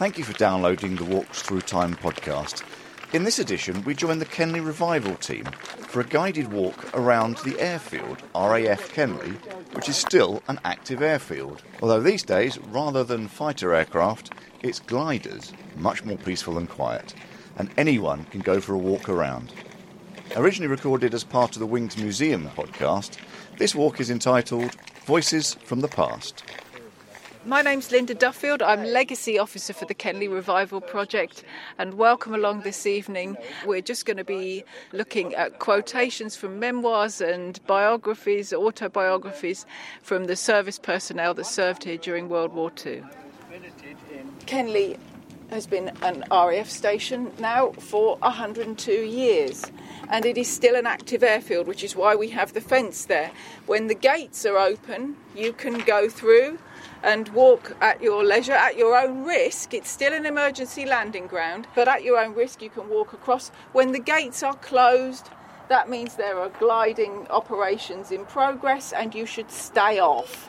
[0.00, 2.64] Thank you for downloading the Walks Through Time podcast.
[3.12, 7.60] In this edition, we join the Kenley Revival team for a guided walk around the
[7.60, 9.34] airfield, RAF Kenley,
[9.74, 11.62] which is still an active airfield.
[11.82, 14.32] Although these days, rather than fighter aircraft,
[14.62, 17.14] it's gliders, much more peaceful and quiet,
[17.58, 19.52] and anyone can go for a walk around.
[20.34, 23.18] Originally recorded as part of the Wings Museum podcast,
[23.58, 24.74] this walk is entitled
[25.04, 26.42] Voices from the Past.
[27.46, 28.60] My name's Linda Duffield.
[28.60, 31.42] I'm Legacy Officer for the Kenley Revival Project,
[31.78, 33.38] and welcome along this evening.
[33.64, 39.64] We're just going to be looking at quotations from memoirs and biographies, autobiographies
[40.02, 43.04] from the service personnel that served here during World War II.
[44.44, 44.98] Kenley
[45.48, 49.64] has been an RAF station now for 102 years
[50.10, 53.30] and it is still an active airfield, which is why we have the fence there.
[53.66, 56.58] When the gates are open, you can go through
[57.02, 59.74] and walk at your leisure, at your own risk.
[59.74, 63.50] It's still an emergency landing ground, but at your own risk, you can walk across.
[63.72, 65.30] When the gates are closed,
[65.68, 70.48] that means there are gliding operations in progress and you should stay off.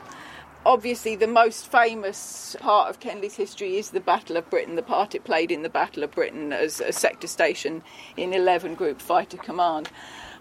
[0.64, 5.14] Obviously, the most famous part of Kenley's history is the Battle of Britain, the part
[5.14, 7.82] it played in the Battle of Britain as a sector station
[8.16, 9.90] in 11 Group Fighter Command.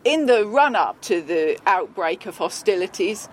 [0.03, 3.29] In the run up to the outbreak of hostilities,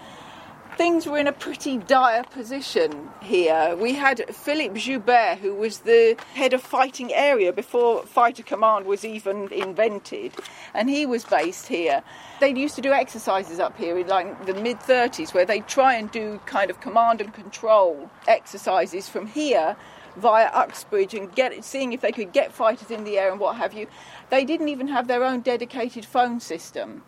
[0.78, 3.74] things were in a pretty dire position here.
[3.74, 9.04] We had Philippe Joubert, who was the head of fighting area before fighter command was
[9.04, 10.34] even invented,
[10.74, 12.04] and he was based here.
[12.38, 15.94] They used to do exercises up here in like the mid 30s where they'd try
[15.94, 19.76] and do kind of command and control exercises from here
[20.16, 23.56] via Uxbridge and get seeing if they could get fighters in the air and what
[23.56, 23.88] have you.
[24.30, 27.02] They didn't even have their own dedicated phone system.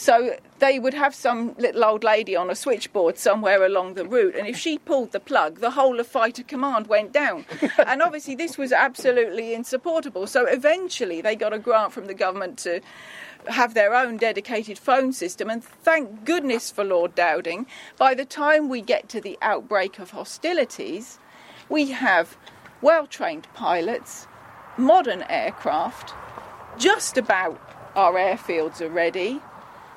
[0.00, 4.34] So they would have some little old lady on a switchboard somewhere along the route,
[4.34, 7.44] and if she pulled the plug, the whole of fighter command went down.
[7.86, 10.26] and obviously, this was absolutely insupportable.
[10.26, 12.80] So eventually, they got a grant from the government to
[13.48, 17.66] have their own dedicated phone system, and thank goodness for Lord Dowding,
[17.98, 21.18] by the time we get to the outbreak of hostilities,
[21.68, 22.38] we have
[22.80, 24.26] well trained pilots,
[24.78, 26.14] modern aircraft,
[26.78, 27.60] just about
[27.94, 29.42] our airfields are ready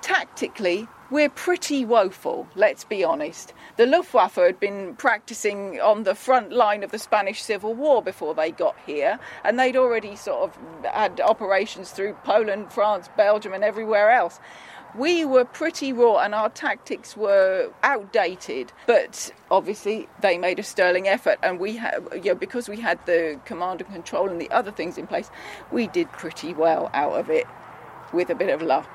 [0.03, 3.53] tactically, we're pretty woeful, let's be honest.
[3.77, 8.35] The Luftwaffe had been practicing on the front line of the Spanish Civil War before
[8.35, 13.63] they got here, and they'd already sort of had operations through Poland, France, Belgium, and
[13.63, 14.39] everywhere else.
[14.95, 21.07] We were pretty raw and our tactics were outdated, but obviously they made a sterling
[21.07, 24.51] effort, and we had, you know, because we had the command and control and the
[24.51, 25.31] other things in place,
[25.71, 27.47] we did pretty well out of it
[28.11, 28.89] with a bit of luck.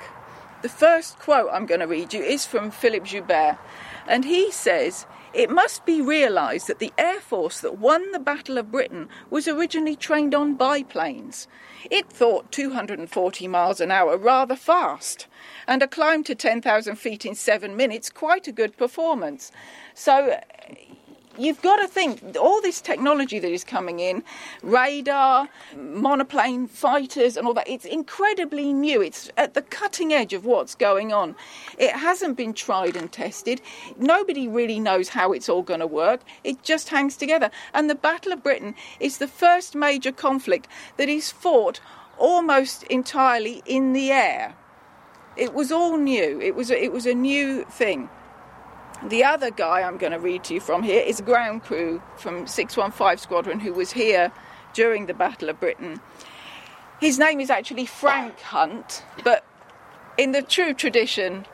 [0.60, 3.58] The first quote I'm going to read you is from Philippe Joubert,
[4.08, 8.58] and he says, It must be realised that the Air Force that won the Battle
[8.58, 11.46] of Britain was originally trained on biplanes.
[11.92, 15.28] It thought 240 miles an hour rather fast,
[15.68, 19.52] and a climb to 10,000 feet in seven minutes quite a good performance.
[19.94, 20.40] So
[21.38, 24.22] you've got to think all this technology that is coming in
[24.62, 29.00] radar monoplane fighters and all that it's incredibly new.
[29.00, 31.36] It's at the cutting edge of what's going on.
[31.78, 33.60] It hasn't been tried and tested.
[33.96, 36.20] Nobody really knows how it's all going to work.
[36.44, 37.50] It just hangs together.
[37.72, 41.80] And the battle of britain is the first major conflict that is fought
[42.18, 44.56] almost entirely in the air.
[45.36, 46.40] It was all new.
[46.40, 48.10] It was a, it was a new thing
[49.06, 52.46] the other guy I'm going to read to you from here is ground crew from
[52.46, 54.32] 615 Squadron who was here
[54.74, 56.00] during the Battle of Britain.
[57.00, 59.44] His name is actually Frank Hunt, but
[60.16, 61.46] in the true tradition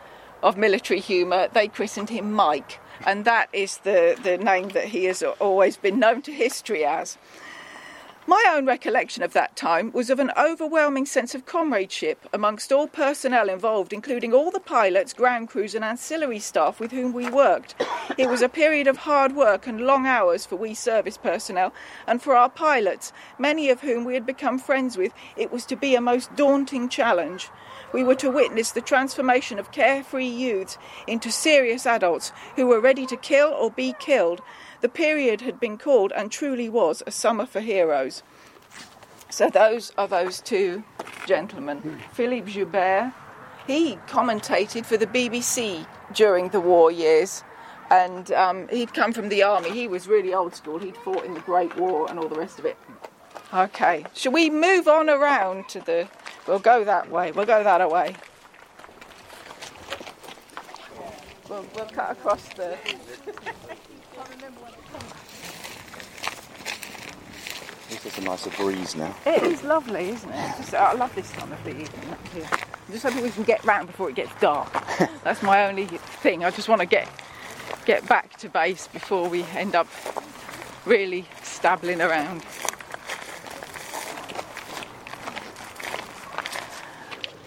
[0.42, 5.04] of military humour, they christened him Mike, and that is the, the name that he
[5.04, 7.18] has always been known to history as.
[8.26, 12.86] My own recollection of that time was of an overwhelming sense of comradeship amongst all
[12.86, 17.74] personnel involved, including all the pilots, ground crews, and ancillary staff with whom we worked.
[18.16, 21.74] It was a period of hard work and long hours for we service personnel,
[22.06, 25.76] and for our pilots, many of whom we had become friends with, it was to
[25.76, 27.50] be a most daunting challenge.
[27.92, 33.04] We were to witness the transformation of carefree youths into serious adults who were ready
[33.04, 34.40] to kill or be killed
[34.80, 38.22] the period had been called, and truly was, a summer for heroes.
[39.30, 40.84] So those are those two
[41.26, 42.00] gentlemen.
[42.12, 43.12] Philippe Joubert,
[43.66, 47.42] he commentated for the BBC during the war years,
[47.90, 49.70] and um, he'd come from the army.
[49.70, 50.78] He was really old school.
[50.78, 52.76] He'd fought in the Great War and all the rest of it.
[53.52, 56.08] Okay, shall we move on around to the?
[56.46, 57.32] We'll go that way.
[57.32, 58.16] We'll go that way.
[61.54, 62.76] We'll, we'll cut across the.
[67.90, 69.14] It's a nicer breeze now.
[69.24, 70.56] It is lovely, isn't it?
[70.56, 72.48] Just, I love this time of the evening up here.
[72.50, 74.72] I'm just hoping we can get round before it gets dark.
[75.22, 76.42] That's my only thing.
[76.42, 77.08] I just want to get
[77.84, 79.86] get back to base before we end up
[80.84, 82.42] really stabbling around.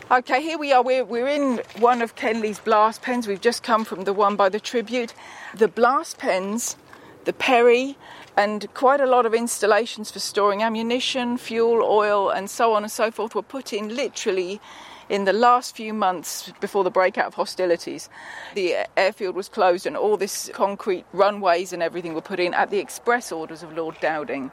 [0.09, 0.81] Okay, here we are.
[0.81, 3.27] We're, we're in one of Kenley's blast pens.
[3.27, 5.13] We've just come from the one by the tribute.
[5.53, 6.77] The blast pens,
[7.25, 7.97] the Perry,
[8.37, 12.91] and quite a lot of installations for storing ammunition, fuel, oil, and so on and
[12.91, 14.61] so forth were put in literally
[15.09, 18.07] in the last few months before the breakout of hostilities.
[18.55, 22.69] The airfield was closed, and all this concrete runways and everything were put in at
[22.69, 24.51] the express orders of Lord Dowding.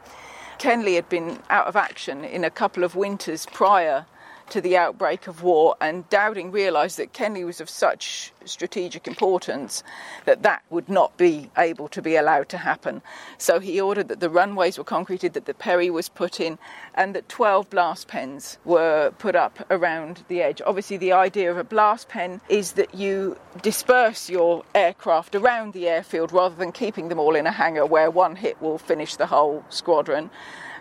[0.58, 4.06] Kenley had been out of action in a couple of winters prior
[4.50, 9.82] to the outbreak of war, and Dowding realised that Kenley was of such strategic importance
[10.26, 13.02] that that would not be able to be allowed to happen.
[13.38, 16.58] So he ordered that the runways were concreted, that the Perry was put in,
[16.94, 20.60] and that 12 blast pens were put up around the edge.
[20.64, 25.88] Obviously, the idea of a blast pen is that you disperse your aircraft around the
[25.88, 29.26] airfield rather than keeping them all in a hangar where one hit will finish the
[29.26, 30.30] whole squadron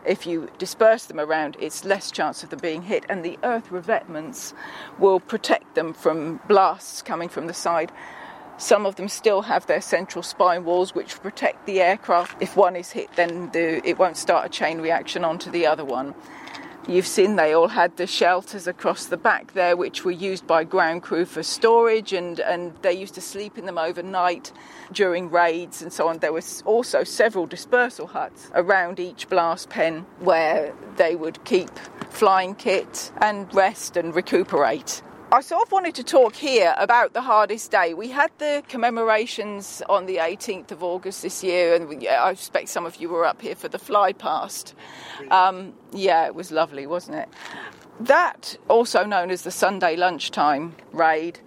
[0.05, 3.71] if you disperse them around, it's less chance of them being hit, and the earth
[3.71, 4.53] revetments
[4.99, 7.91] will protect them from blasts coming from the side.
[8.57, 12.41] Some of them still have their central spine walls, which protect the aircraft.
[12.41, 15.83] If one is hit, then the, it won't start a chain reaction onto the other
[15.83, 16.13] one.
[16.85, 20.65] You've seen they all had the shelters across the back there, which were used by
[20.65, 24.51] ground crew for storage, and, and they used to sleep in them overnight
[24.91, 26.19] during raids and so on.
[26.19, 31.71] There were also several dispersal huts around each blast pen where they would keep
[32.09, 35.01] flying kit and rest and recuperate.
[35.33, 37.95] I sort of wanted to talk here about the hardest day.
[37.95, 42.69] We had the commemorations on the 18th of August this year, and we, I expect
[42.69, 44.75] some of you were up here for the fly past.
[45.31, 47.29] Um, yeah, it was lovely, wasn't it?
[47.99, 51.39] That, also known as the Sunday lunchtime raid,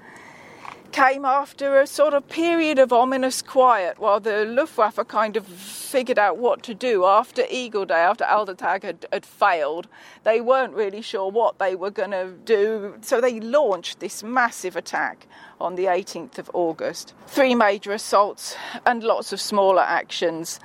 [0.96, 6.18] came after a sort of period of ominous quiet while the Luftwaffe kind of figured
[6.18, 9.88] out what to do after Eagle Day, after Adlertag had, had failed.
[10.24, 14.74] They weren't really sure what they were going to do, so they launched this massive
[14.74, 15.26] attack
[15.60, 17.12] on the 18th of August.
[17.26, 18.56] Three major assaults
[18.86, 20.60] and lots of smaller actions.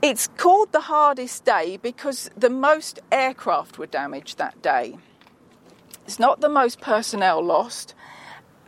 [0.00, 4.96] It's called the hardest day because the most aircraft were damaged that day.
[6.04, 7.96] It's not the most personnel lost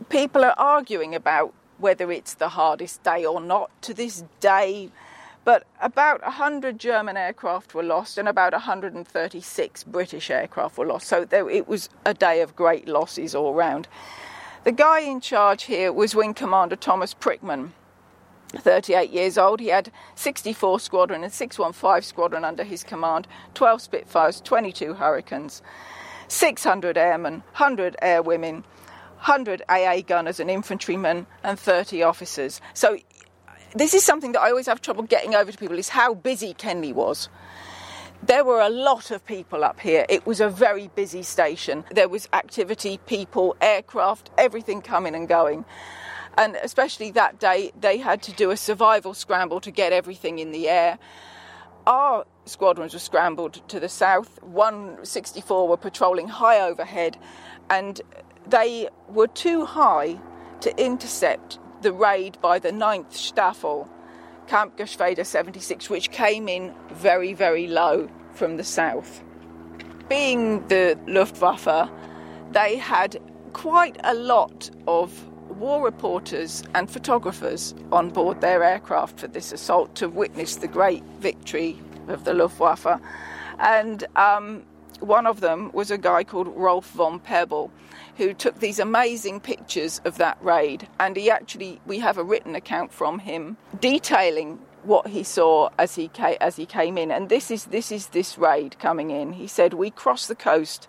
[0.03, 4.89] people are arguing about whether it's the hardest day or not to this day.
[5.45, 11.07] But about 100 German aircraft were lost and about 136 British aircraft were lost.
[11.07, 13.89] So there, it was a day of great losses all round.
[14.63, 17.71] The guy in charge here was Wing Commander Thomas Prickman,
[18.55, 19.59] 38 years old.
[19.59, 25.61] He had 64 Squadron and 615 Squadron under his command, 12 Spitfires, 22 Hurricanes,
[26.29, 28.63] 600 airmen, 100 airwomen,
[29.23, 32.59] 100 AA gunners and infantrymen, and 30 officers.
[32.73, 32.97] So
[33.73, 36.53] this is something that I always have trouble getting over to people is how busy
[36.53, 37.29] Kenley was.
[38.21, 40.05] There were a lot of people up here.
[40.09, 41.85] It was a very busy station.
[41.89, 45.63] There was activity, people, aircraft, everything coming and going.
[46.37, 50.51] And especially that day, they had to do a survival scramble to get everything in
[50.51, 50.99] the air.
[51.87, 54.41] Our squadrons were scrambled to the south.
[54.43, 57.17] 164 were patrolling high overhead,
[57.69, 58.01] and
[58.47, 60.19] they were too high
[60.61, 63.89] to intercept the raid by the 9th Staffel,
[64.47, 69.23] Camp Kampfgeschwader 76, which came in very, very low from the south.
[70.09, 71.89] Being the Luftwaffe,
[72.51, 73.17] they had
[73.53, 79.95] quite a lot of war reporters and photographers on board their aircraft for this assault
[79.95, 82.99] to witness the great victory of the Luftwaffe.
[83.59, 84.63] And um,
[84.99, 87.69] one of them was a guy called Rolf von Pebal,
[88.17, 90.87] who took these amazing pictures of that raid.
[90.99, 95.95] And he actually, we have a written account from him detailing what he saw as
[95.95, 97.11] he came, as he came in.
[97.11, 99.33] And this is this is this raid coming in.
[99.33, 100.87] He said, "We cross the coast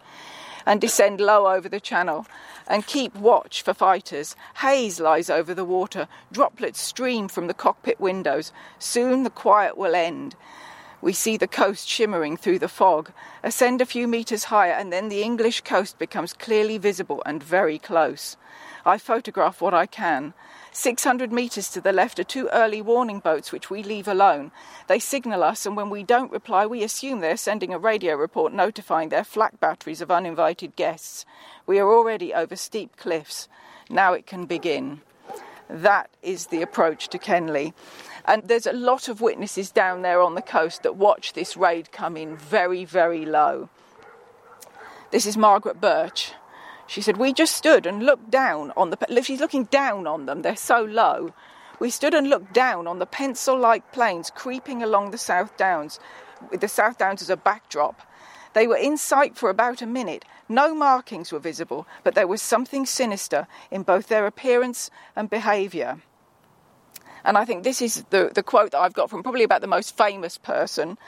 [0.66, 2.26] and descend low over the channel."
[2.66, 4.34] And keep watch for fighters.
[4.56, 6.08] Haze lies over the water.
[6.32, 8.52] Droplets stream from the cockpit windows.
[8.78, 10.34] Soon the quiet will end.
[11.04, 15.11] We see the coast shimmering through the fog, ascend a few metres higher, and then
[15.11, 18.38] the English coast becomes clearly visible and very close.
[18.87, 20.32] I photograph what I can.
[20.73, 24.50] 600 metres to the left are two early warning boats which we leave alone.
[24.87, 28.54] They signal us, and when we don't reply, we assume they're sending a radio report
[28.54, 31.26] notifying their flak batteries of uninvited guests.
[31.66, 33.46] We are already over steep cliffs.
[33.90, 35.02] Now it can begin.
[35.68, 37.73] That is the approach to Kenley.
[38.25, 41.92] And there's a lot of witnesses down there on the coast that watch this raid
[41.92, 43.68] come in very, very low.
[45.11, 46.33] This is Margaret Birch.
[46.87, 49.23] She said, We just stood and looked down on the.
[49.23, 51.33] She's looking down on them, they're so low.
[51.80, 55.99] We stood and looked down on the pencil like planes creeping along the South Downs,
[56.50, 58.00] with the South Downs as a backdrop.
[58.54, 60.25] They were in sight for about a minute.
[60.49, 66.00] No markings were visible, but there was something sinister in both their appearance and behaviour.
[67.25, 69.66] And I think this is the, the quote that I've got from probably about the
[69.66, 70.99] most famous person.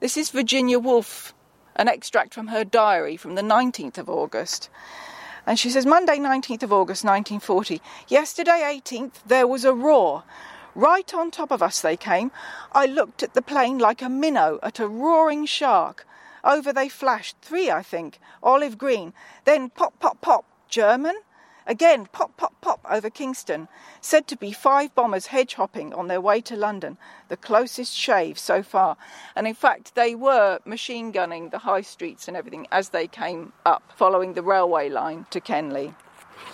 [0.00, 1.34] This is Virginia Woolf,
[1.76, 4.68] an extract from her diary from the 19th of August.
[5.46, 7.80] And she says, Monday, 19th of August, 1940.
[8.08, 10.24] Yesterday, 18th, there was a roar.
[10.74, 12.30] Right on top of us they came.
[12.72, 16.06] I looked at the plane like a minnow at a roaring shark.
[16.44, 19.12] Over they flashed, three, I think, olive green.
[19.44, 21.16] Then pop, pop, pop, German.
[21.66, 23.68] Again, pop, pop, pop over Kingston.
[24.00, 26.96] Said to be five bombers hedge hopping on their way to London,
[27.28, 28.96] the closest shave so far.
[29.36, 33.52] And in fact, they were machine gunning the high streets and everything as they came
[33.66, 35.94] up, following the railway line to Kenley.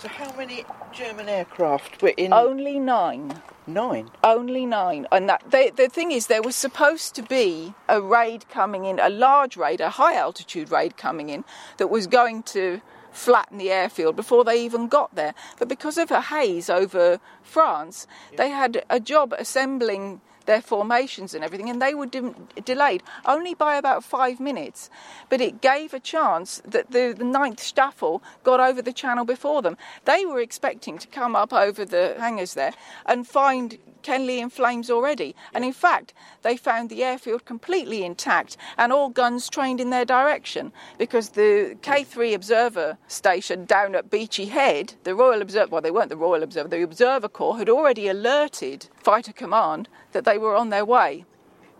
[0.00, 2.32] So, how many German aircraft were in?
[2.32, 3.42] Only nine.
[3.66, 4.10] Nine.
[4.22, 5.06] Only nine.
[5.10, 8.98] And that they, the thing is, there was supposed to be a raid coming in,
[8.98, 11.44] a large raid, a high altitude raid coming in,
[11.78, 15.34] that was going to flatten the airfield before they even got there.
[15.58, 21.44] But because of a haze over France, they had a job assembling their formations and
[21.44, 22.34] everything, and they were de-
[22.64, 24.90] delayed only by about five minutes.
[25.28, 29.62] But it gave a chance that the, the 9th Staffel got over the channel before
[29.62, 29.76] them.
[30.04, 32.72] They were expecting to come up over the hangars there
[33.06, 35.34] and find Kenley in flames already.
[35.52, 40.04] And in fact, they found the airfield completely intact and all guns trained in their
[40.04, 45.90] direction because the K3 observer station down at Beachy Head, the Royal Observer, well, they
[45.90, 50.56] weren't the Royal Observer, the Observer Corps had already alerted Fighter Command that they were
[50.56, 51.24] on their way.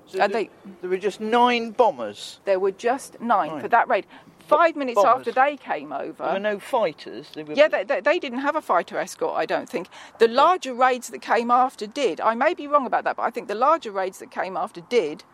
[0.07, 0.51] So and there, they,
[0.83, 2.41] there were just nine bombers.
[2.45, 3.61] There were just nine, nine.
[3.61, 4.07] for that raid
[4.47, 5.29] five minutes bombers.
[5.29, 6.23] after they came over.
[6.23, 7.31] There were no fighters.
[7.35, 7.55] Were...
[7.55, 9.89] Yeah, they, they, they, didn't have a fighter escort, I don't think.
[10.19, 12.21] The larger raids that came after did.
[12.21, 14.81] I may be wrong about that, but I think the larger raids that came after
[14.83, 15.25] did.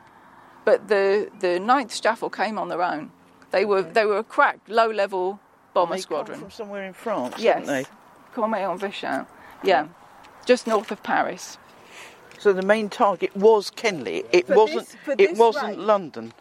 [0.64, 3.11] But the the Ninth Staffel came on their own.
[3.50, 5.40] They were they were a cracked low level
[5.75, 7.37] bomber they squadron from somewhere in France.
[7.38, 7.87] Yes, they?
[8.35, 9.26] Cormeilles-en-Vexin.
[9.64, 9.88] Yeah,
[10.44, 11.59] just north of Paris.
[12.40, 14.25] So the main target was Kenley.
[14.32, 14.97] It for wasn't.
[15.04, 15.78] This, it wasn't raid.
[15.78, 16.32] London.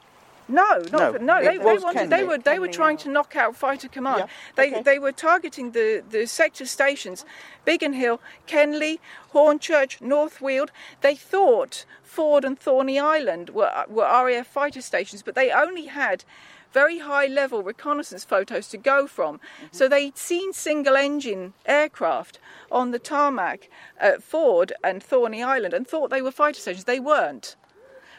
[0.47, 1.43] No, no, no.
[1.43, 4.19] They, they, wanted, they, were they were trying to knock out fighter command.
[4.19, 4.81] Yeah, they okay.
[4.81, 7.23] they were targeting the, the sector stations,
[7.65, 8.99] Biggin Hill, Kenley,
[9.33, 10.71] Hornchurch, North Weald.
[11.01, 16.23] They thought Ford and Thorney Island were were RAF fighter stations, but they only had
[16.71, 19.37] very high level reconnaissance photos to go from.
[19.37, 19.67] Mm-hmm.
[19.71, 22.39] So they'd seen single engine aircraft
[22.71, 26.85] on the tarmac at Ford and Thorney Island and thought they were fighter stations.
[26.85, 27.55] They weren't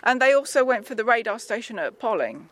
[0.03, 2.49] and they also went for the radar station at Poling.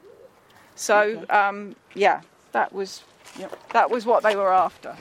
[0.75, 1.27] So okay.
[1.27, 3.03] um, yeah, that was
[3.39, 3.57] yep.
[3.73, 4.97] that was what they were after.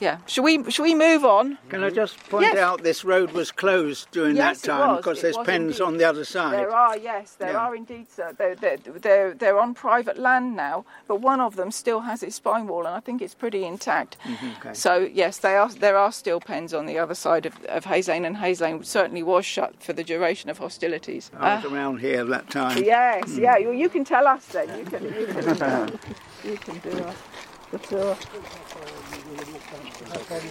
[0.00, 0.18] Yeah.
[0.26, 1.58] Should we should we move on?
[1.68, 2.58] Can I just point yes.
[2.58, 5.80] out this road was closed during yes, that time because there's pens indeed.
[5.82, 6.54] on the other side.
[6.54, 7.58] There are, yes, there yeah.
[7.58, 8.32] are indeed, sir.
[8.36, 12.36] They're, they're, they're, they're, on private land now, but one of them still has its
[12.36, 14.16] spine wall, and I think it's pretty intact.
[14.24, 14.74] Mm-hmm, okay.
[14.74, 15.68] So yes, they are.
[15.68, 18.84] There are still pens on the other side of, of Hayes Lane, and Hayes Lane
[18.84, 21.30] certainly was shut for the duration of hostilities.
[21.36, 22.82] I was uh, around here at that time.
[22.84, 23.38] Yes, mm.
[23.40, 23.56] yeah.
[23.56, 24.78] You, you, can tell us then.
[24.78, 25.98] You can, you can,
[26.44, 27.16] you can do us.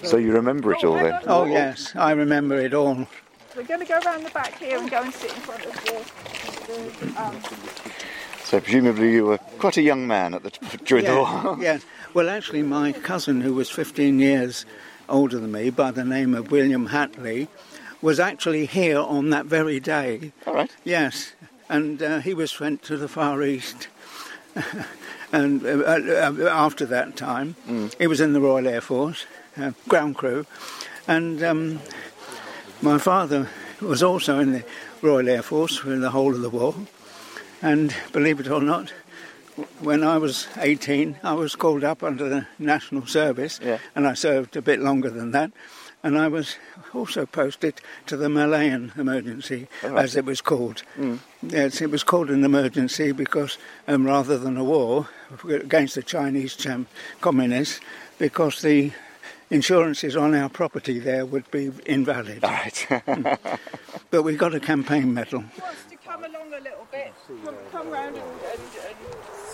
[0.03, 1.21] So you remember it all then?
[1.27, 3.07] Oh yes, I remember it all.
[3.55, 5.73] We're going to go around the back here and go and sit in front of
[5.73, 7.11] the.
[7.11, 7.41] the um...
[8.43, 10.51] So presumably you were quite a young man at the
[10.85, 11.57] during yeah, the war.
[11.61, 11.83] yes.
[12.13, 14.65] Well, actually, my cousin, who was 15 years
[15.09, 17.47] older than me, by the name of William Hatley,
[18.01, 20.33] was actually here on that very day.
[20.45, 20.71] All right.
[20.83, 21.33] Yes,
[21.67, 23.87] and uh, he was sent to the Far East.
[25.31, 27.93] and uh, uh, after that time, mm.
[27.99, 29.25] he was in the Royal Air Force,
[29.57, 30.45] uh, ground crew,
[31.07, 31.79] and um,
[32.81, 33.49] my father
[33.81, 34.63] was also in the
[35.01, 36.75] Royal Air Force for the whole of the war.
[37.61, 38.93] And believe it or not,
[39.79, 43.79] when I was 18, I was called up under the National Service, yeah.
[43.95, 45.51] and I served a bit longer than that.
[46.03, 46.55] And I was
[46.93, 50.03] also posted to the Malayan emergency, right.
[50.03, 50.83] as it was called.
[50.97, 51.19] Mm.
[51.41, 55.09] Yes, it was called an emergency because um, rather than a war
[55.49, 56.87] against the Chinese cham-
[57.19, 57.79] communists,
[58.19, 58.91] because the
[59.49, 62.43] insurances on our property there would be invalid.
[62.43, 62.87] All right.
[64.11, 65.43] but we got a campaign medal.
[65.61, 67.13] wants to come along a little bit,
[67.43, 68.97] come, come round and, and, and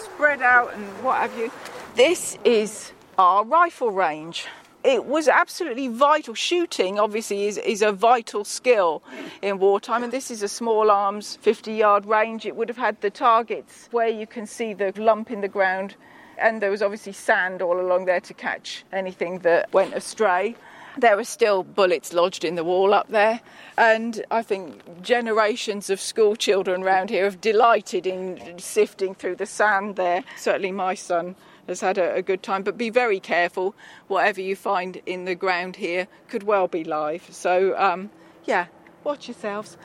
[0.03, 1.51] spread out and what have you.
[1.95, 4.45] This is our rifle range.
[4.83, 6.33] It was absolutely vital.
[6.33, 9.01] Shooting, obviously, is, is a vital skill
[9.41, 12.45] in wartime, and this is a small arms 50 yard range.
[12.45, 15.95] It would have had the targets where you can see the lump in the ground,
[16.37, 20.55] and there was obviously sand all along there to catch anything that went astray.
[20.95, 23.41] There were still bullets lodged in the wall up there,
[23.77, 29.47] and I think generations of school children around here have delighted in sifting through the
[29.47, 30.23] sand there.
[30.37, 31.35] Certainly, my son
[31.67, 32.63] has had a, a, good time.
[32.63, 33.75] But be very careful.
[34.07, 37.27] Whatever you find in the ground here could well be live.
[37.31, 38.09] So, um,
[38.45, 38.67] yeah,
[39.03, 39.77] watch yourselves.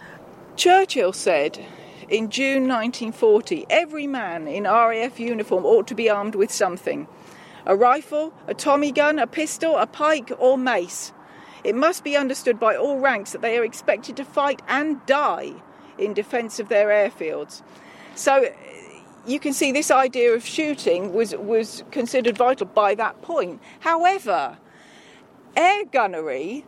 [0.57, 1.65] Churchill said
[2.09, 7.07] in June 1940 every man in RAF uniform ought to be armed with something
[7.67, 11.13] a rifle, a Tommy gun, a pistol, a pike, or mace.
[11.63, 15.53] It must be understood by all ranks that they are expected to fight and die
[15.99, 17.61] in defence of their airfields.
[18.15, 18.51] So
[19.29, 23.61] you can see this idea of shooting was, was considered vital by that point.
[23.81, 24.59] However,
[25.57, 26.65] air gunnery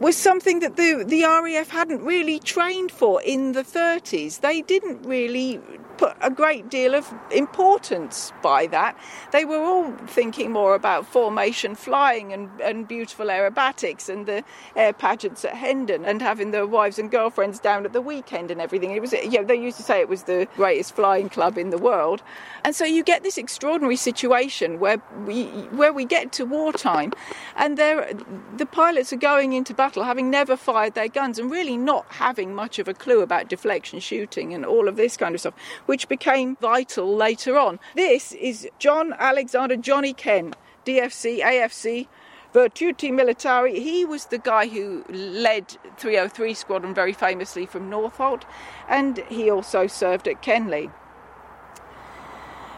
[0.00, 4.40] was something that the, the RAF hadn't really trained for in the 30s.
[4.40, 5.60] They didn't really
[5.96, 8.98] put a great deal of importance by that.
[9.32, 14.44] They were all thinking more about formation flying and, and beautiful aerobatics and the
[14.76, 18.60] air pageants at Hendon and having their wives and girlfriends down at the weekend and
[18.60, 18.90] everything.
[18.92, 21.70] It was, you know, they used to say it was the greatest flying club in
[21.70, 22.22] the world.
[22.64, 27.12] And so you get this extraordinary situation where we, where we get to wartime
[27.56, 32.06] and the pilots are going into battle having never fired their guns and really not
[32.08, 35.54] having much of a clue about deflection shooting and all of this kind of stuff
[35.86, 37.78] which became vital later on.
[37.94, 42.08] This is John Alexander Johnny Kent, DFC, AFC,
[42.54, 43.74] Virtuti Militari.
[43.74, 48.42] He was the guy who led 303 Squadron very famously from Northolt,
[48.88, 50.90] and he also served at Kenley.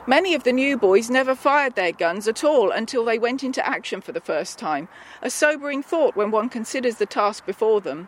[0.09, 3.67] Many of the new boys never fired their guns at all until they went into
[3.67, 4.89] action for the first time,
[5.21, 8.07] a sobering thought when one considers the task before them.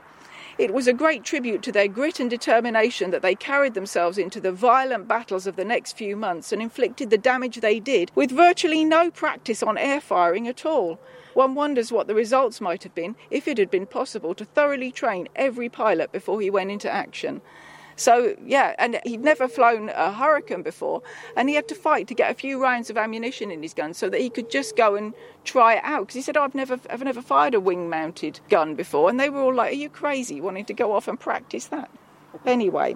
[0.58, 4.40] It was a great tribute to their grit and determination that they carried themselves into
[4.40, 8.32] the violent battles of the next few months and inflicted the damage they did with
[8.32, 10.98] virtually no practice on air firing at all.
[11.32, 14.90] One wonders what the results might have been if it had been possible to thoroughly
[14.90, 17.40] train every pilot before he went into action.
[17.98, 21.02] So, yeah, and he'd never flown a Hurricane before,
[21.36, 23.92] and he had to fight to get a few rounds of ammunition in his gun
[23.92, 26.02] so that he could just go and try it out.
[26.02, 29.10] Because he said, oh, I've never, I've never fired a wing mounted gun before.
[29.10, 31.90] And they were all like, Are you crazy wanting to go off and practice that?
[32.46, 32.94] Anyway,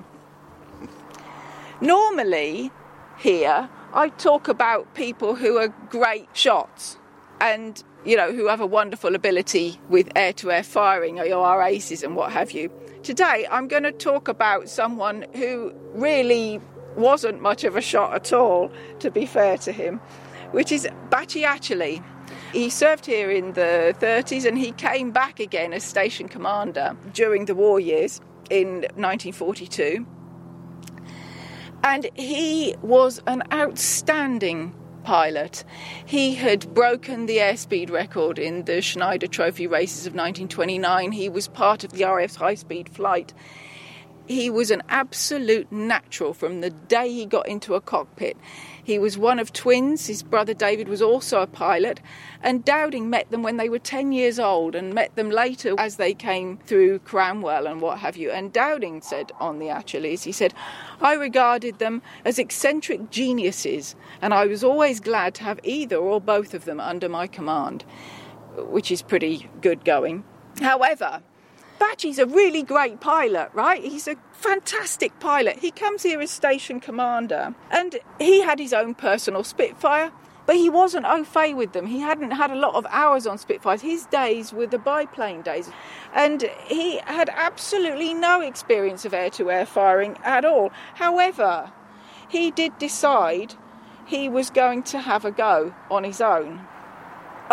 [1.81, 2.71] normally
[3.19, 6.97] here I talk about people who are great shots
[7.41, 11.63] and you know who have a wonderful ability with air to air firing or are
[11.63, 12.71] aces and what have you.
[13.03, 16.61] Today, I'm going to talk about someone who really
[16.97, 19.99] wasn't much of a shot at all, to be fair to him,
[20.53, 22.03] which is Batchy
[22.53, 27.47] He served here in the 30s and he came back again as station commander during
[27.47, 30.07] the war years in 1942.
[31.85, 34.73] And he was an outstanding
[35.05, 35.65] pilot.
[36.05, 41.13] He had broken the airspeed record in the Schneider Trophy races of 1929.
[41.13, 43.35] He was part of the RAF's high speed flight.
[44.27, 48.37] He was an absolute natural from the day he got into a cockpit.
[48.85, 50.07] He was one of twins.
[50.07, 52.01] His brother David was also a pilot.
[52.43, 55.97] And Dowding met them when they were 10 years old and met them later as
[55.97, 58.31] they came through Cranwell and what have you.
[58.31, 60.55] And Dowding said on the Atcherleys, he said,
[61.01, 66.21] I regarded them as eccentric geniuses, and I was always glad to have either or
[66.21, 67.85] both of them under my command,
[68.57, 70.25] which is pretty good going.
[70.61, 71.23] However,
[71.83, 73.83] Batchy's a really great pilot, right?
[73.83, 75.59] He's a fantastic pilot.
[75.59, 80.13] He comes here as station commander and he had his own personal Spitfire,
[80.47, 81.87] but he wasn't au fait with them.
[81.87, 83.81] He hadn't had a lot of hours on Spitfires.
[83.81, 85.73] His days were the biplane days.
[86.15, 90.71] And he had absolutely no experience of air to air firing at all.
[90.95, 91.73] However,
[92.29, 93.55] he did decide
[94.07, 96.61] he was going to have a go on his own.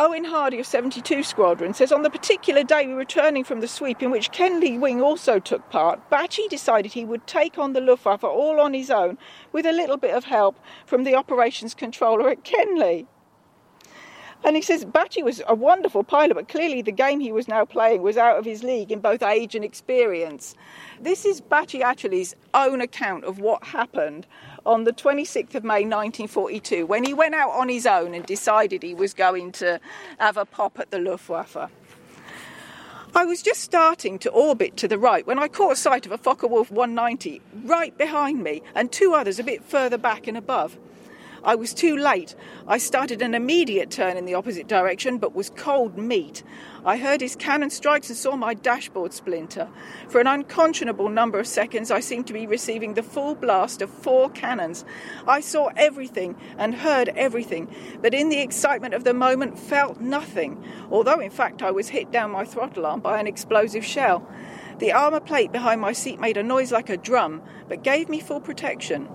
[0.02, 3.68] Owen Hardy of 72 Squadron says on the particular day we were returning from the
[3.68, 7.82] sweep in which Kenley Wing also took part, Batchy decided he would take on the
[7.82, 9.18] Luftwaffe all on his own
[9.52, 13.08] with a little bit of help from the operations controller at Kenley.
[14.42, 17.66] And he says Batchy was a wonderful pilot, but clearly the game he was now
[17.66, 20.56] playing was out of his league in both age and experience.
[21.02, 24.28] This is Batchy Atcherley's own account of what happened
[24.70, 28.84] on the 26th of May 1942 when he went out on his own and decided
[28.84, 29.80] he was going to
[30.20, 31.72] have a pop at the Luftwaffe.
[33.16, 36.20] I was just starting to orbit to the right when I caught sight of a
[36.20, 40.78] Focke-Wulf 190 right behind me and two others a bit further back and above.
[41.44, 42.36] I was too late.
[42.68, 46.44] I started an immediate turn in the opposite direction, but was cold meat.
[46.86, 49.68] I heard his cannon strikes and saw my dashboard splinter.
[50.08, 53.90] For an unconscionable number of seconds, I seemed to be receiving the full blast of
[53.90, 54.86] four cannons.
[55.28, 60.64] I saw everything and heard everything, but in the excitement of the moment, felt nothing,
[60.90, 64.28] although in fact I was hit down my throttle arm by an explosive shell.
[64.80, 68.22] The armour plate behind my seat made a noise like a drum, but gave me
[68.22, 69.10] full protection.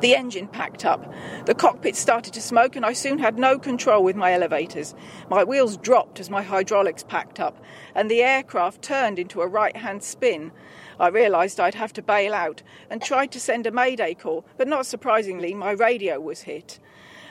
[0.00, 1.12] The engine packed up.
[1.46, 4.94] The cockpit started to smoke, and I soon had no control with my elevators.
[5.28, 7.60] My wheels dropped as my hydraulics packed up,
[7.96, 10.52] and the aircraft turned into a right hand spin.
[11.00, 14.68] I realised I'd have to bail out and tried to send a mayday call, but
[14.68, 16.78] not surprisingly, my radio was hit.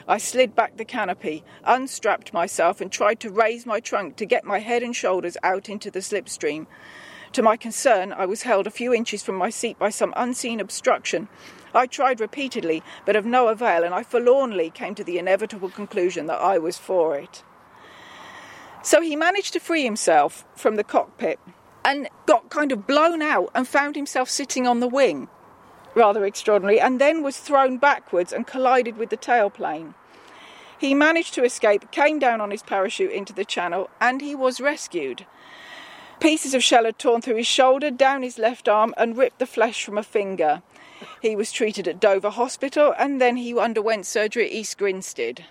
[0.06, 4.44] I slid back the canopy, unstrapped myself, and tried to raise my trunk to get
[4.44, 6.66] my head and shoulders out into the slipstream.
[7.32, 10.60] To my concern, I was held a few inches from my seat by some unseen
[10.60, 11.28] obstruction.
[11.74, 16.26] I tried repeatedly, but of no avail, and I forlornly came to the inevitable conclusion
[16.26, 17.42] that I was for it.
[18.82, 21.38] So he managed to free himself from the cockpit
[21.84, 25.28] and got kind of blown out and found himself sitting on the wing.
[25.94, 29.94] Rather extraordinary, and then was thrown backwards and collided with the tailplane.
[30.78, 34.60] He managed to escape, came down on his parachute into the channel, and he was
[34.60, 35.26] rescued.
[36.20, 39.46] Pieces of shell had torn through his shoulder, down his left arm, and ripped the
[39.46, 40.62] flesh from a finger.
[41.20, 45.44] He was treated at Dover Hospital and then he underwent surgery at East Grinstead.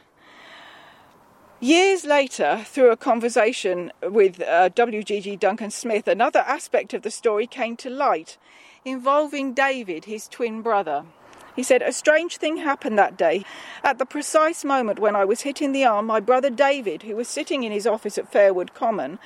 [1.59, 5.37] Years later, through a conversation with uh, W.G.G.
[5.37, 8.37] Duncan Smith, another aspect of the story came to light
[8.85, 11.05] involving David, his twin brother.
[11.57, 13.43] He said, A strange thing happened that day.
[13.83, 17.15] At the precise moment when I was hit in the arm, my brother David, who
[17.15, 19.17] was sitting in his office at Fairwood Common,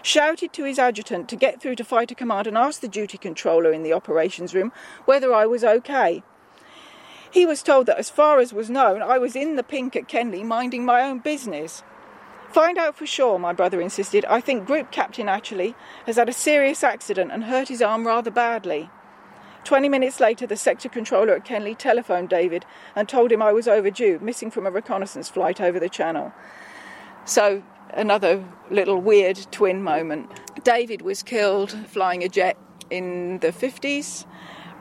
[0.00, 3.72] shouted to his adjutant to get through to fighter command and ask the duty controller
[3.72, 4.70] in the operations room
[5.04, 6.22] whether I was okay.
[7.28, 10.08] He was told that, as far as was known, I was in the pink at
[10.08, 11.82] Kenley minding my own business.
[12.52, 14.24] Find out for sure, my brother insisted.
[14.26, 15.74] I think Group Captain Atcherley
[16.06, 18.90] has had a serious accident and hurt his arm rather badly.
[19.64, 22.64] Twenty minutes later, the sector controller at Kenley telephoned David
[22.96, 26.32] and told him I was overdue, missing from a reconnaissance flight over the channel.
[27.24, 30.40] So, another little weird twin moment.
[30.64, 32.56] David was killed flying a jet
[32.90, 34.26] in the 50s.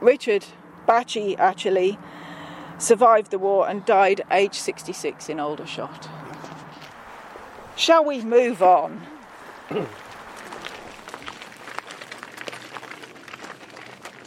[0.02, 0.46] Richard
[0.88, 2.00] Batchy actually
[2.78, 6.10] survived the war and died aged 66 in Aldershot.
[7.76, 9.06] Shall we move on?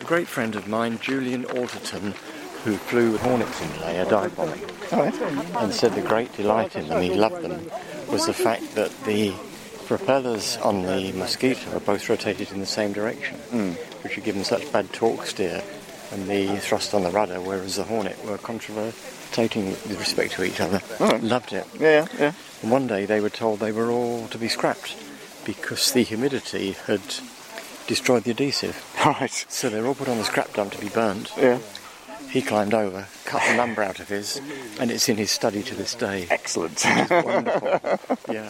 [0.03, 2.13] A great friend of mine, Julian Alderton,
[2.65, 4.61] who flew Hornets in Malaya dive bombing,
[4.91, 7.71] and said the great delight in them, he loved them,
[8.11, 9.33] was the fact that the
[9.87, 13.77] propellers on the Mosquito are both rotated in the same direction, mm.
[14.03, 15.63] which had given such bad torque steer,
[16.11, 20.61] and the thrust on the rudder, whereas the Hornet were controverting with respect to each
[20.61, 20.83] other.
[20.99, 21.21] Oh.
[21.23, 21.65] Loved it.
[21.79, 22.33] Yeah, yeah.
[22.63, 24.97] And one day they were told they were all to be scrapped
[25.45, 27.03] because the humidity had
[27.87, 28.89] destroyed the adhesive.
[29.05, 29.33] Right.
[29.49, 31.33] So they were all put on the scrap dump to be burnt.
[31.37, 31.59] Yeah.
[32.31, 34.41] He climbed over, cut the number out of his,
[34.79, 36.29] and it's in his study to this day.
[36.31, 36.83] Excellent.
[37.11, 38.09] Wonderful.
[38.33, 38.49] yeah.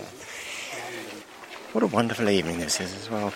[1.73, 3.33] What a wonderful evening this is as well.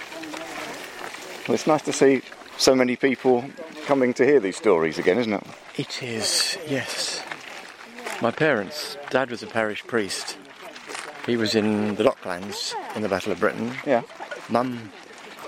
[1.49, 2.21] Well, it's nice to see
[2.59, 3.45] so many people
[3.87, 5.45] coming to hear these stories again, isn't it?
[5.79, 7.23] It is, yes.
[8.21, 10.37] My parents, Dad was a parish priest.
[11.25, 13.73] He was in the Docklands in the Battle of Britain.
[13.87, 14.03] Yeah.
[14.49, 14.93] Mum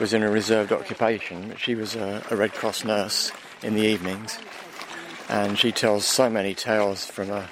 [0.00, 3.32] was in a reserved occupation, but she was a, a Red Cross nurse
[3.62, 4.38] in the evenings.
[5.28, 7.48] And she tells so many tales from a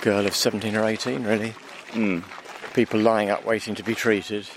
[0.00, 1.54] girl of 17 or 18, really.
[1.92, 2.24] Mm.
[2.74, 4.48] People lying up waiting to be treated.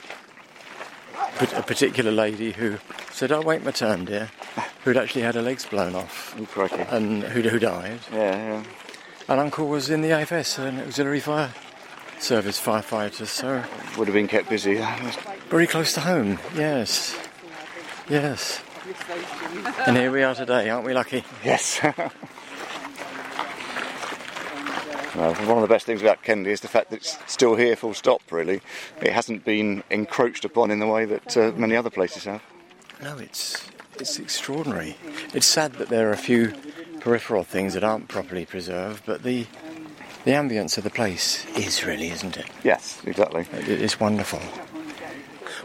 [1.54, 2.78] A particular lady who
[3.12, 4.30] said, I'll wait my turn, dear,
[4.84, 8.00] who'd actually had her legs blown off Oh, and who, who died.
[8.12, 8.64] Yeah, yeah.
[9.30, 11.54] And Uncle was in the AFS, an auxiliary fire
[12.20, 13.64] service firefighters, so
[13.98, 14.82] Would have been kept busy.
[15.50, 17.18] very close to home, yes.
[18.10, 18.62] Yes.
[19.86, 21.24] And here we are today, aren't we lucky?
[21.44, 21.80] Yes.
[25.16, 27.76] Well, one of the best things about Kenley is the fact that it's still here,
[27.76, 28.62] full stop, really.
[29.02, 32.42] It hasn't been encroached upon in the way that uh, many other places have.
[33.02, 33.62] No, it's
[34.00, 34.96] it's extraordinary.
[35.34, 36.54] It's sad that there are a few
[37.02, 39.48] peripheral things that aren't properly preserved, but the
[40.26, 42.46] the ambience of the place is really, isn't it?
[42.64, 43.46] Yes, exactly.
[43.54, 44.40] It- It's wonderful.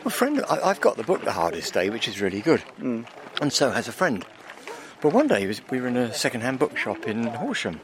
[0.04, 3.06] Well, friend, I- I've got the book The Hardest Day, which is really good, mm.
[3.40, 4.24] and so has a friend.
[5.00, 7.80] But one day was- we were in a second-hand bookshop in Horsham,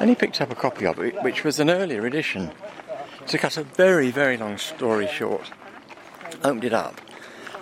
[0.00, 2.50] and he picked up a copy of it, which was an earlier edition.
[3.28, 5.50] To cut a very, very long story short,
[6.44, 7.00] opened it up,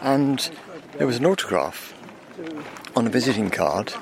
[0.01, 0.51] and
[0.99, 1.93] there was an autograph
[2.95, 3.93] on a visiting card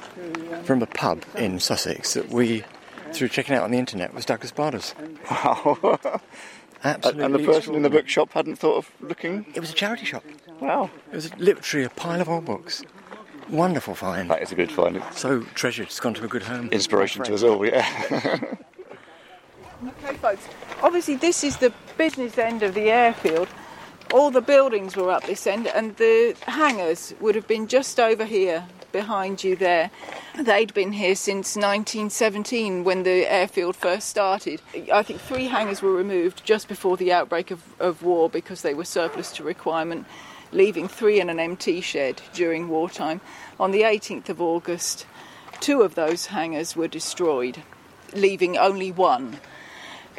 [0.64, 2.64] from a pub in Sussex that we
[3.14, 4.94] through checking out on the internet was Douglas Bader's.
[5.30, 5.98] Wow.
[6.84, 7.24] Absolutely.
[7.24, 9.46] and the person in the bookshop hadn't thought of looking.
[9.54, 10.22] It was a charity shop.
[10.60, 10.90] Wow.
[11.10, 12.82] It was literally a pile of old books.
[13.48, 14.30] Wonderful find.
[14.30, 15.02] That is a good find.
[15.12, 15.86] So treasured.
[15.86, 16.68] It's gone to a good home.
[16.70, 18.56] Inspiration to us all, yeah.
[19.86, 20.48] Okay, folks.
[20.82, 23.48] Obviously, this is the business end of the airfield.
[24.14, 28.24] All the buildings were up this end, and the hangars would have been just over
[28.24, 29.90] here behind you there.
[30.38, 34.62] They'd been here since 1917 when the airfield first started.
[34.92, 38.72] I think three hangars were removed just before the outbreak of, of war because they
[38.72, 40.06] were surplus to requirement,
[40.52, 43.20] leaving three in an MT shed during wartime.
[43.58, 45.06] On the 18th of August,
[45.58, 47.62] two of those hangars were destroyed,
[48.14, 49.40] leaving only one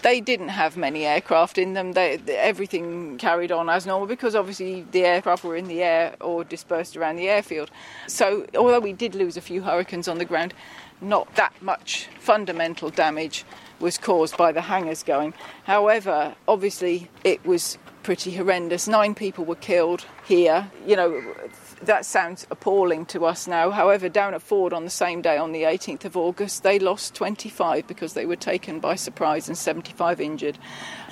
[0.03, 1.93] they didn't have many aircraft in them.
[1.93, 6.43] They, everything carried on as normal because obviously the aircraft were in the air or
[6.43, 7.71] dispersed around the airfield.
[8.07, 10.53] So, although we did lose a few hurricanes on the ground,
[11.01, 13.45] not that much fundamental damage
[13.79, 15.33] was caused by the hangars going.
[15.65, 18.87] However, obviously it was pretty horrendous.
[18.87, 20.69] Nine people were killed here.
[20.85, 21.23] You know,
[21.81, 23.71] that sounds appalling to us now.
[23.71, 27.13] However, down at Ford on the same day, on the 18th of August, they lost
[27.15, 30.57] 25 because they were taken by surprise and 75 injured.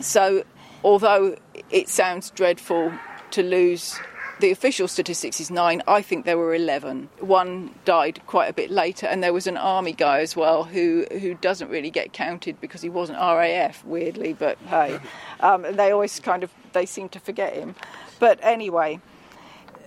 [0.01, 0.43] So,
[0.83, 1.37] although
[1.69, 2.93] it sounds dreadful
[3.31, 3.99] to lose,
[4.39, 5.81] the official statistics is nine.
[5.87, 7.09] I think there were 11.
[7.19, 11.05] One died quite a bit later, and there was an army guy as well who,
[11.11, 14.99] who doesn't really get counted because he wasn't RAF, weirdly, but hey.
[15.39, 17.75] Um, and they always kind of, they seem to forget him.
[18.19, 18.99] But anyway,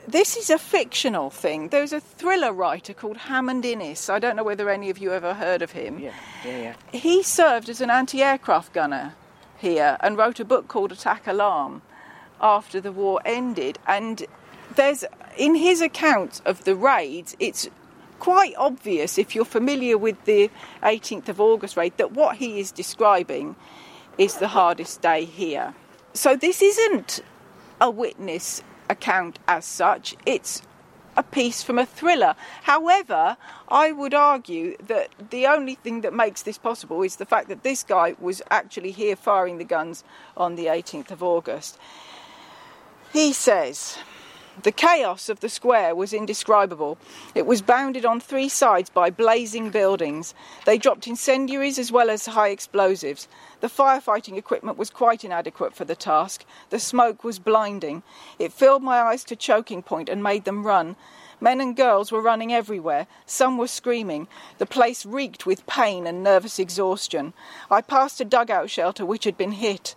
[0.07, 1.69] this is a fictional thing.
[1.69, 4.09] There's a thriller writer called Hammond Innes.
[4.09, 5.99] I don't know whether any of you ever heard of him.
[5.99, 6.14] Yeah,
[6.45, 6.99] yeah, yeah.
[6.99, 9.14] He served as an anti aircraft gunner
[9.59, 11.83] here and wrote a book called Attack Alarm
[12.40, 13.79] after the war ended.
[13.87, 14.25] And
[14.75, 15.05] there's,
[15.37, 17.69] in his account of the raids, it's
[18.19, 20.51] quite obvious if you're familiar with the
[20.83, 23.57] 18th of August raid that what he is describing
[24.19, 25.75] is the hardest day here.
[26.14, 27.21] So this isn't
[27.81, 30.62] a witness account as such, it's
[31.16, 32.35] a piece from a thriller.
[32.62, 33.37] However,
[33.68, 37.62] I would argue that the only thing that makes this possible is the fact that
[37.62, 40.05] this guy was actually here firing the guns
[40.37, 41.79] on the 18th of August.
[43.12, 43.99] He says,
[44.62, 46.99] the chaos of the square was indescribable.
[47.35, 50.35] It was bounded on three sides by blazing buildings.
[50.64, 53.29] They dropped incendiaries as well as high explosives.
[53.61, 56.45] The firefighting equipment was quite inadequate for the task.
[56.71, 58.03] The smoke was blinding.
[58.38, 60.97] It filled my eyes to choking point and made them run.
[61.40, 63.07] Men and girls were running everywhere.
[63.25, 64.29] Some were screaming.
[64.59, 67.33] The place reeked with pain and nervous exhaustion.
[67.71, 69.95] I passed a dugout shelter which had been hit.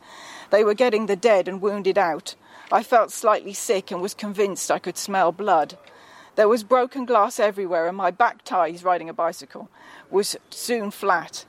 [0.51, 2.35] They were getting the dead and wounded out.
[2.71, 5.77] I felt slightly sick and was convinced I could smell blood.
[6.35, 9.69] There was broken glass everywhere, and my back tie, he's riding a bicycle,
[10.09, 11.45] was soon flat.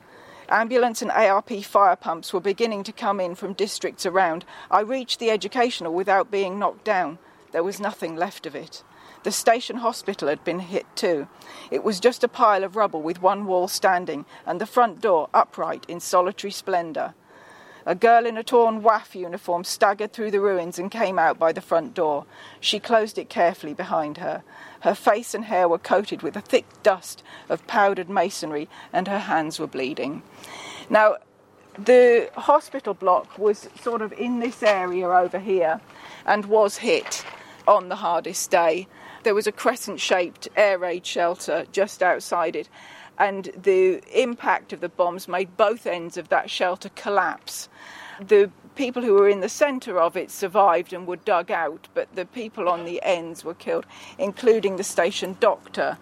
[0.51, 4.45] Ambulance and ARP fire pumps were beginning to come in from districts around.
[4.69, 7.19] I reached the educational without being knocked down.
[7.53, 8.83] There was nothing left of it.
[9.23, 11.29] The station hospital had been hit too.
[11.71, 15.29] It was just a pile of rubble with one wall standing and the front door
[15.33, 17.15] upright in solitary splendour.
[17.87, 21.53] A girl in a torn WAAF uniform staggered through the ruins and came out by
[21.53, 22.27] the front door.
[22.59, 24.43] She closed it carefully behind her.
[24.81, 29.19] Her face and hair were coated with a thick dust of powdered masonry, and her
[29.19, 30.23] hands were bleeding.
[30.88, 31.16] Now,
[31.79, 35.81] the hospital block was sort of in this area over here
[36.27, 37.25] and was hit
[37.69, 38.88] on the hardest day.
[39.23, 42.69] There was a crescent shaped air raid shelter just outside it,
[43.19, 47.69] and the impact of the bombs made both ends of that shelter collapse.
[48.20, 52.14] The people who were in the centre of it survived and were dug out, but
[52.14, 53.87] the people on the ends were killed,
[54.18, 55.96] including the station doctor,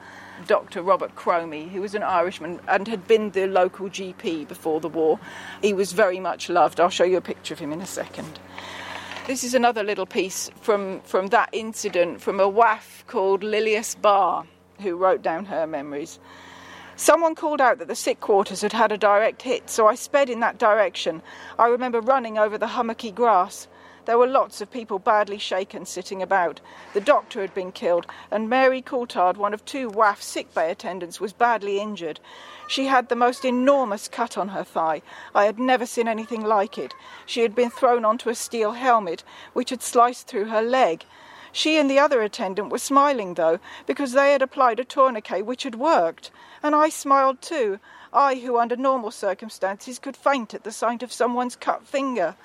[0.47, 0.83] Dr.
[0.83, 5.19] Robert Cromie, who was an Irishman and had been the local GP before the war.
[5.63, 6.81] He was very much loved.
[6.81, 8.39] I'll show you a picture of him in a second.
[9.27, 14.47] This is another little piece from, from that incident from a WAAF called Lilias Barr,
[14.81, 16.19] who wrote down her memories.
[17.01, 20.29] Someone called out that the sick quarters had had a direct hit, so I sped
[20.29, 21.23] in that direction.
[21.57, 23.69] I remember running over the hummocky grass.
[24.07, 26.61] There were lots of people badly shaken sitting about.
[26.95, 31.21] The doctor had been killed, and Mary Coulthard, one of two WAAF sick bay attendants,
[31.21, 32.19] was badly injured.
[32.67, 35.03] She had the most enormous cut on her thigh.
[35.37, 36.95] I had never seen anything like it.
[37.27, 41.05] She had been thrown onto a steel helmet, which had sliced through her leg.
[41.59, 45.65] She and the other attendant were smiling, though, because they had applied a tourniquet which
[45.65, 46.31] had worked.
[46.63, 47.81] And I smiled too,
[48.13, 52.37] I who under normal circumstances could faint at the sight of someone's cut finger.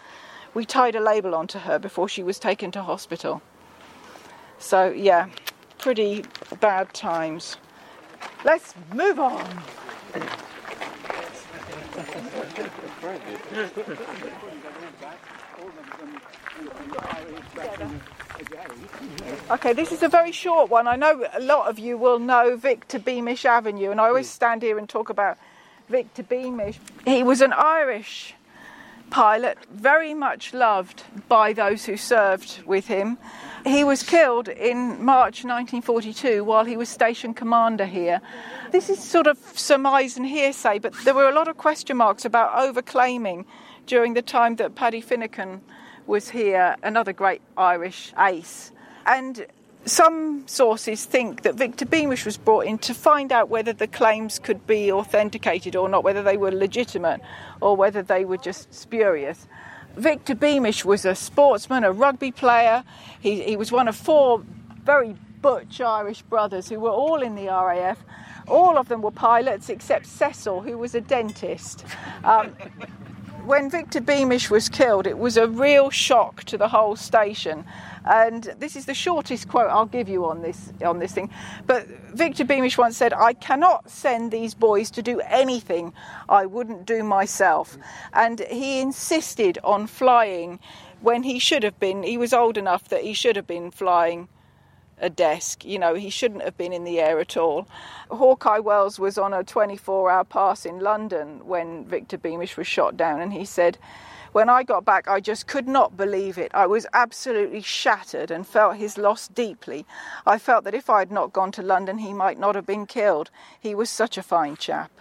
[0.55, 3.43] We tied a label onto her before she was taken to hospital.
[4.57, 5.29] So, yeah,
[5.77, 6.25] pretty
[6.59, 7.57] bad times.
[8.43, 9.47] Let's move on.
[19.51, 20.87] Okay, this is a very short one.
[20.87, 24.35] I know a lot of you will know Victor Beamish Avenue, and I always hmm.
[24.35, 25.37] stand here and talk about
[25.89, 26.79] Victor Beamish.
[27.05, 28.33] He was an Irish
[29.09, 33.17] pilot, very much loved by those who served with him.
[33.63, 38.21] He was killed in March 1942 while he was station commander here.
[38.71, 42.25] This is sort of surmise and hearsay, but there were a lot of question marks
[42.25, 43.45] about overclaiming
[43.85, 45.61] during the time that Paddy Finucane
[46.07, 48.71] was here, another great Irish ace.
[49.05, 49.45] And
[49.85, 54.39] some sources think that Victor Beamish was brought in to find out whether the claims
[54.39, 57.21] could be authenticated or not, whether they were legitimate
[57.61, 59.47] or whether they were just spurious.
[59.95, 62.83] Victor Beamish was a sportsman, a rugby player.
[63.19, 64.43] He, he was one of four
[64.83, 67.99] very butch Irish brothers who were all in the RAF.
[68.47, 71.85] All of them were pilots except Cecil, who was a dentist.
[72.23, 72.55] Um,
[73.45, 77.65] when Victor Beamish was killed, it was a real shock to the whole station.
[78.05, 81.29] And this is the shortest quote I'll give you on this on this thing.
[81.65, 85.93] But Victor Beamish once said, "I cannot send these boys to do anything
[86.29, 87.77] I wouldn't do myself."
[88.13, 90.59] And he insisted on flying
[91.01, 92.03] when he should have been.
[92.03, 94.27] He was old enough that he should have been flying
[94.99, 95.65] a desk.
[95.65, 97.67] You know, he shouldn't have been in the air at all.
[98.09, 102.97] Hawkeye Wells was on a 24 hour pass in London when Victor Beamish was shot
[102.97, 103.77] down, and he said,
[104.31, 106.51] When I got back, I just could not believe it.
[106.53, 109.85] I was absolutely shattered and felt his loss deeply.
[110.25, 112.85] I felt that if I had not gone to London, he might not have been
[112.85, 113.29] killed.
[113.59, 114.91] He was such a fine chap.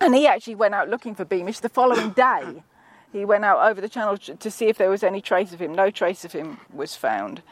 [0.00, 2.62] And he actually went out looking for Beamish the following day.
[3.12, 5.72] He went out over the channel to see if there was any trace of him.
[5.72, 7.42] No trace of him was found.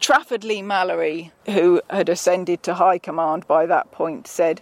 [0.00, 4.60] Trafford Leigh-Mallory, who had ascended to high command by that point, said,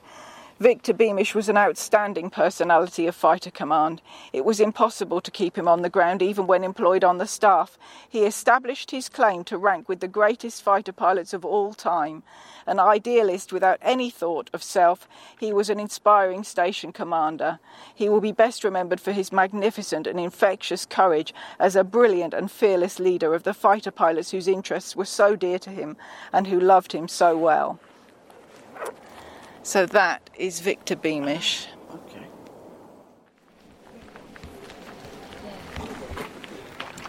[0.63, 4.01] Victor Beamish was an outstanding personality of fighter command.
[4.33, 7.77] It was impossible to keep him on the ground even when employed on the staff.
[8.09, 12.23] He established his claim to rank with the greatest fighter pilots of all time.
[12.65, 17.59] An idealist without any thought of self, he was an inspiring station commander.
[17.93, 22.49] He will be best remembered for his magnificent and infectious courage as a brilliant and
[22.49, 25.97] fearless leader of the fighter pilots whose interests were so dear to him
[26.33, 27.81] and who loved him so well.
[29.65, 31.69] So that is Victor Beamish.
[31.95, 32.27] Okay.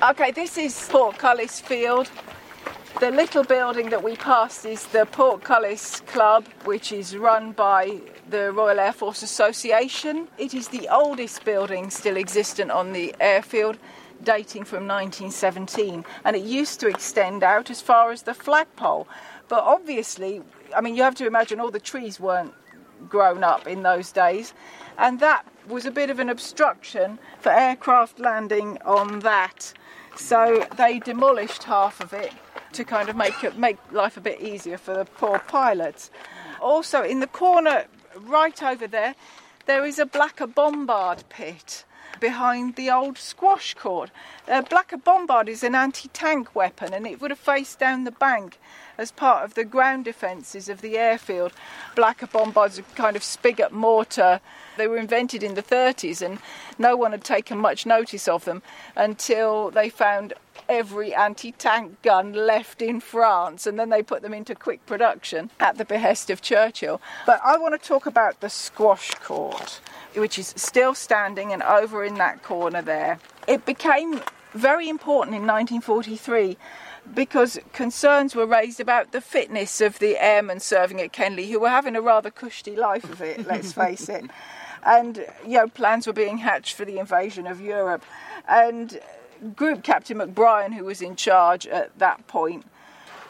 [0.03, 2.11] Okay, this is Portcullis Field.
[2.99, 8.51] The little building that we passed is the Portcullis Club, which is run by the
[8.51, 10.27] Royal Air Force Association.
[10.37, 13.79] It is the oldest building still existent on the airfield,
[14.23, 19.07] dating from 1917, and it used to extend out as far as the flagpole.
[19.49, 20.41] But obviously,
[20.75, 22.53] I mean, you have to imagine all the trees weren't
[23.09, 24.53] grown up in those days,
[24.97, 29.73] and that was a bit of an obstruction for aircraft landing on that.
[30.15, 32.31] So they demolished half of it
[32.73, 36.11] to kind of make it, make life a bit easier for the poor pilots.
[36.61, 39.15] Also, in the corner right over there,
[39.65, 41.85] there is a Blacker Bombard pit
[42.19, 44.11] behind the old squash court.
[44.47, 48.11] A Blacker Bombard is an anti tank weapon and it would have faced down the
[48.11, 48.59] bank
[48.97, 51.53] as part of the ground defences of the airfield.
[51.95, 54.39] Blacker Bombards are kind of spigot mortar.
[54.77, 56.39] They were invented in the 30s and
[56.77, 58.61] no one had taken much notice of them
[58.95, 60.33] until they found
[60.69, 65.49] every anti tank gun left in France, and then they put them into quick production
[65.59, 67.01] at the behest of Churchill.
[67.25, 69.81] But I want to talk about the squash court,
[70.15, 73.19] which is still standing and over in that corner there.
[73.47, 74.21] It became
[74.53, 76.57] very important in 1943
[77.13, 81.69] because concerns were raised about the fitness of the airmen serving at Kenley, who were
[81.69, 84.25] having a rather cushy life of it, let's face it.
[84.85, 88.03] And you know, plans were being hatched for the invasion of Europe.
[88.47, 88.99] And
[89.55, 92.65] Group Captain MacBrien, who was in charge at that point,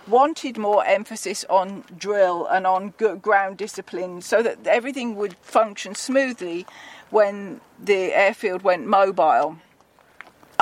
[0.07, 6.65] wanted more emphasis on drill and on ground discipline so that everything would function smoothly
[7.09, 9.57] when the airfield went mobile.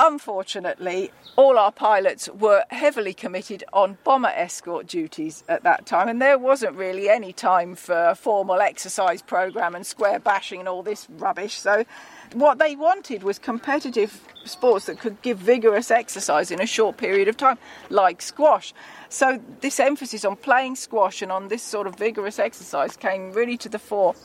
[0.04, 6.20] Unfortunately, all our pilots were heavily committed on bomber escort duties at that time, and
[6.20, 10.82] there wasn't really any time for a formal exercise program and square bashing and all
[10.82, 11.54] this rubbish.
[11.54, 11.84] So,
[12.32, 17.28] what they wanted was competitive sports that could give vigorous exercise in a short period
[17.28, 18.74] of time, like squash.
[19.08, 23.56] So, this emphasis on playing squash and on this sort of vigorous exercise came really
[23.58, 24.16] to the fore.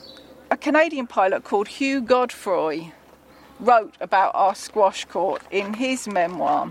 [0.50, 2.90] A Canadian pilot called Hugh Godefroy
[3.60, 6.70] wrote about our squash court in his memoir.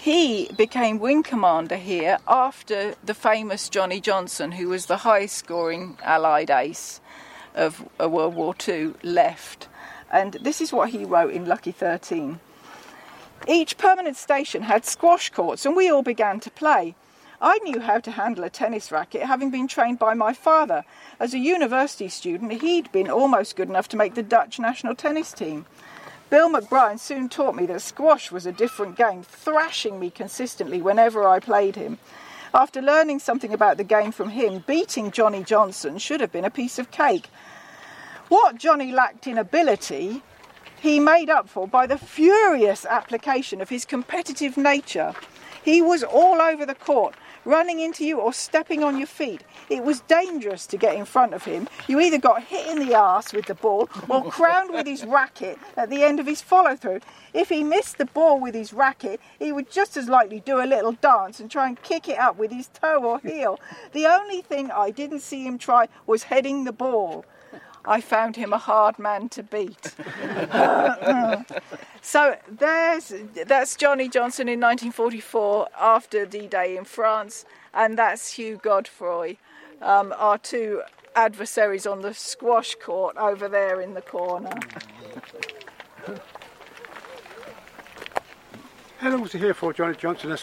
[0.00, 5.96] He became wing commander here after the famous Johnny Johnson, who was the highest scoring
[6.02, 7.00] Allied ace
[7.54, 9.68] of uh, World War II, left.
[10.10, 12.40] And this is what he wrote in Lucky 13.
[13.46, 16.94] Each permanent station had squash courts, and we all began to play.
[17.44, 20.84] I knew how to handle a tennis racket, having been trained by my father.
[21.18, 25.32] As a university student, he'd been almost good enough to make the Dutch national tennis
[25.32, 25.66] team.
[26.30, 31.26] Bill MacBrien soon taught me that squash was a different game, thrashing me consistently whenever
[31.26, 31.98] I played him.
[32.54, 36.50] After learning something about the game from him, beating Johnny Johnson should have been a
[36.50, 37.26] piece of cake.
[38.28, 40.22] What Johnny lacked in ability,
[40.80, 45.12] he made up for by the furious application of his competitive nature.
[45.64, 47.14] He was all over the court,
[47.44, 49.42] running into you or stepping on your feet.
[49.68, 51.68] It was dangerous to get in front of him.
[51.88, 55.58] You either got hit in the arse with the ball or crowned with his racket
[55.76, 57.00] at the end of his follow through.
[57.34, 60.66] If he missed the ball with his racket, he would just as likely do a
[60.66, 63.58] little dance and try and kick it up with his toe or heel.
[63.92, 67.24] The only thing I didn't see him try was heading the ball.
[67.84, 69.92] I found him a hard man to beat.
[72.02, 73.12] so there's
[73.46, 79.36] that's Johnny Johnson in 1944 after D-Day in France, and that's Hugh Godefroy,
[79.80, 80.82] um, our two
[81.16, 84.54] adversaries on the squash court over there in the corner.
[88.98, 90.36] How long was he here for, Johnny Johnson?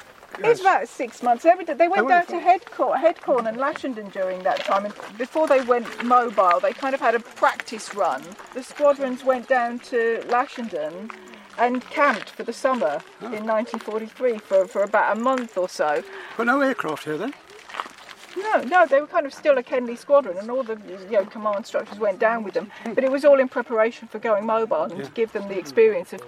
[0.44, 1.46] As, It's about six months.
[1.46, 1.74] Every day.
[1.74, 4.86] They went down to Headcorn, Headcorn and Lashenden during that time.
[4.86, 8.24] And before they went mobile, they kind of had a practice run.
[8.54, 11.12] The squadrons went down to Lashenden
[11.58, 13.26] and camped for the summer Oh.
[13.34, 16.04] in 1943 for, for about a month or so.
[16.38, 17.34] but no aircraft here then?
[18.42, 20.80] No, no, they were kind of still a Kenley squadron, and all the
[21.10, 22.72] you know command structures went down with them.
[22.86, 26.14] But it was all in preparation for going mobile and to give them the experience
[26.14, 26.22] of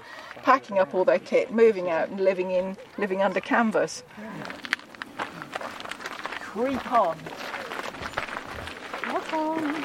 [0.43, 4.03] packing up all their kit, moving out, and living in living under canvas.
[6.39, 7.17] Creep on.
[9.11, 9.75] Walk on.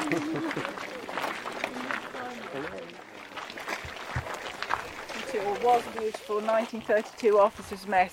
[5.36, 8.12] it was a beautiful 1932 officers' mess.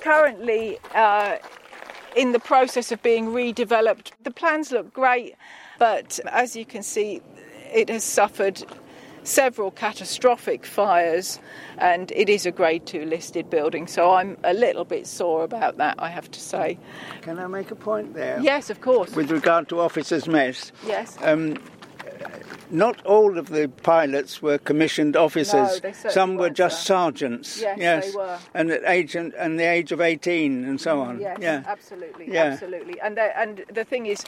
[0.00, 1.36] Currently, uh,
[2.14, 4.12] in the process of being redeveloped.
[4.22, 5.34] The plans look great,
[5.78, 7.20] but as you can see,
[7.72, 8.62] it has suffered
[9.24, 11.40] several catastrophic fires
[11.78, 15.78] and it is a grade 2 listed building so i'm a little bit sore about
[15.78, 16.78] that i have to say
[17.22, 18.38] Can I make a point there?
[18.42, 21.56] yes of course With regard to officers' mess, yes um,
[22.70, 25.54] not all of the pilots were commissioned officers.
[25.82, 26.94] No, they Some were just sir.
[26.94, 27.60] sergeants.
[27.60, 28.38] Yes, they were.
[28.54, 31.20] And at age and, and the age of eighteen and so on.
[31.20, 31.62] Yes, yeah.
[31.66, 32.44] absolutely, Yeah.
[32.44, 33.00] absolutely.
[33.00, 34.24] And the, and the thing is,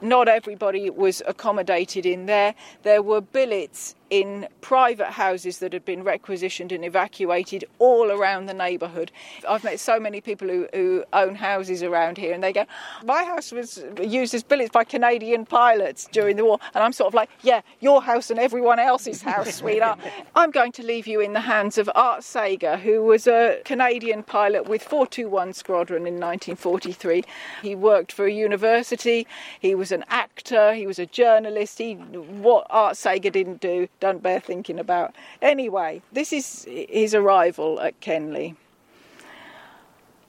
[0.00, 2.54] not everybody was accommodated in there.
[2.82, 8.54] There were billets in private houses that had been requisitioned and evacuated all around the
[8.54, 9.10] neighbourhood.
[9.48, 12.64] I've met so many people who, who own houses around here, and they go,
[13.04, 17.08] "My house was used as billets by Canadian pilots during the war," and I'm sort
[17.08, 19.98] of like, "Yeah, your house and everyone else's house, sweetheart."
[20.34, 24.22] I'm going to leave you in the hands of Art Sager, who was a Canadian
[24.22, 27.24] pilot with 421 Squadron in 1943.
[27.62, 29.26] He worked for a university.
[29.60, 30.74] He was an actor.
[30.74, 31.78] He was a journalist.
[31.78, 35.14] He what Art Sager didn't do, don't bear thinking about.
[35.42, 38.56] Anyway, this is his arrival at Kenley,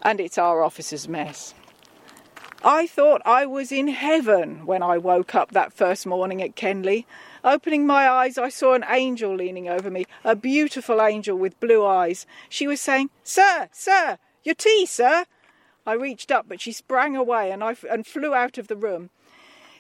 [0.02, 1.54] and it's our officers' mess.
[2.64, 7.06] I thought I was in heaven when I woke up that first morning at Kenley.
[7.42, 11.86] Opening my eyes, I saw an angel leaning over me, a beautiful angel with blue
[11.86, 12.26] eyes.
[12.50, 15.26] She was saying, Sir, sir, your tea, sir.
[15.86, 18.76] I reached up, but she sprang away and, I f- and flew out of the
[18.76, 19.10] room.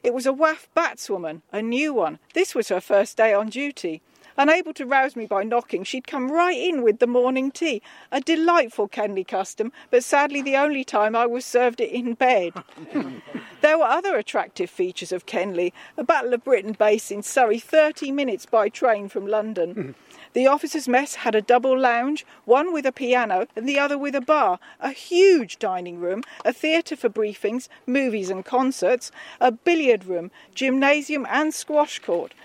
[0.03, 2.19] It was a WAAF batswoman, a new one.
[2.33, 4.01] This was her first day on duty.
[4.37, 7.81] Unable to rouse me by knocking, she'd come right in with the morning tea.
[8.09, 12.53] A delightful Kenley custom, but sadly the only time I was served it in bed.
[13.61, 18.11] There were other attractive features of Kenley, a Battle of Britain base in Surrey, 30
[18.13, 19.95] minutes by train from London.
[20.33, 24.13] The officers' mess had a double lounge, one with a piano and the other with
[24.13, 29.11] a bar, a huge dining room, a theatre for briefings, movies and concerts,
[29.41, 32.35] a billiard room, gymnasium and squash court.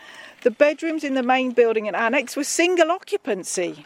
[0.43, 3.85] The bedrooms in the main building and annex were single occupancy.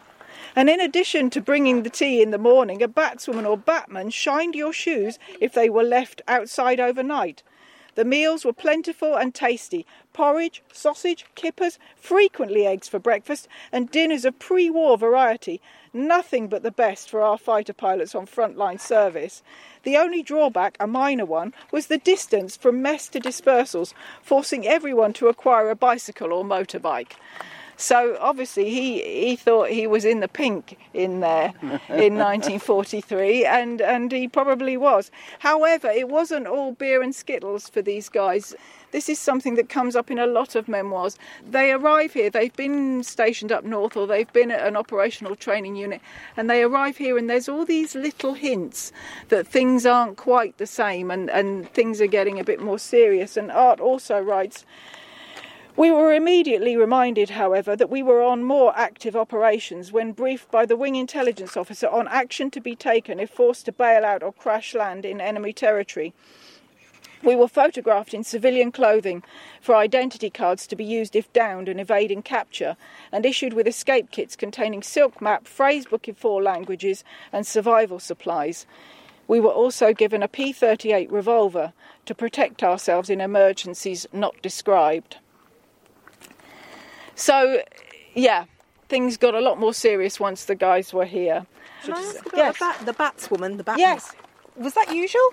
[0.54, 4.54] And in addition to bringing the tea in the morning, a batswoman or batman shined
[4.54, 7.42] your shoes if they were left outside overnight.
[7.98, 14.24] The meals were plentiful and tasty porridge, sausage, kippers, frequently eggs for breakfast, and dinners
[14.24, 15.60] of pre war variety.
[15.92, 19.42] Nothing but the best for our fighter pilots on frontline service.
[19.82, 25.12] The only drawback, a minor one, was the distance from mess to dispersals, forcing everyone
[25.14, 27.14] to acquire a bicycle or motorbike.
[27.80, 33.80] So obviously he he thought he was in the pink in there in 1943, and
[33.80, 35.12] and he probably was.
[35.38, 38.52] However, it wasn't all beer and skittles for these guys.
[38.90, 41.18] This is something that comes up in a lot of memoirs.
[41.48, 45.76] They arrive here, they've been stationed up north or they've been at an operational training
[45.76, 46.00] unit,
[46.36, 48.90] and they arrive here, and there's all these little hints
[49.28, 53.36] that things aren't quite the same and, and things are getting a bit more serious.
[53.36, 54.64] And Art also writes.
[55.78, 60.66] We were immediately reminded, however, that we were on more active operations when briefed by
[60.66, 64.32] the Wing Intelligence Officer on action to be taken if forced to bail out or
[64.32, 66.14] crash land in enemy territory.
[67.22, 69.22] We were photographed in civilian clothing
[69.60, 72.76] for identity cards to be used if downed and evading capture,
[73.12, 78.00] and issued with escape kits containing silk map, phrase book in four languages, and survival
[78.00, 78.66] supplies.
[79.28, 81.72] We were also given a P 38 revolver
[82.04, 85.18] to protect ourselves in emergencies not described.
[87.18, 87.62] So,
[88.14, 88.44] yeah,
[88.88, 91.46] things got a lot more serious once the guys were here.
[91.82, 92.54] Can I ask about Yes.
[92.54, 93.56] the, bat, the bats woman?
[93.56, 94.12] The bat Yes.
[94.56, 95.30] Was that usual?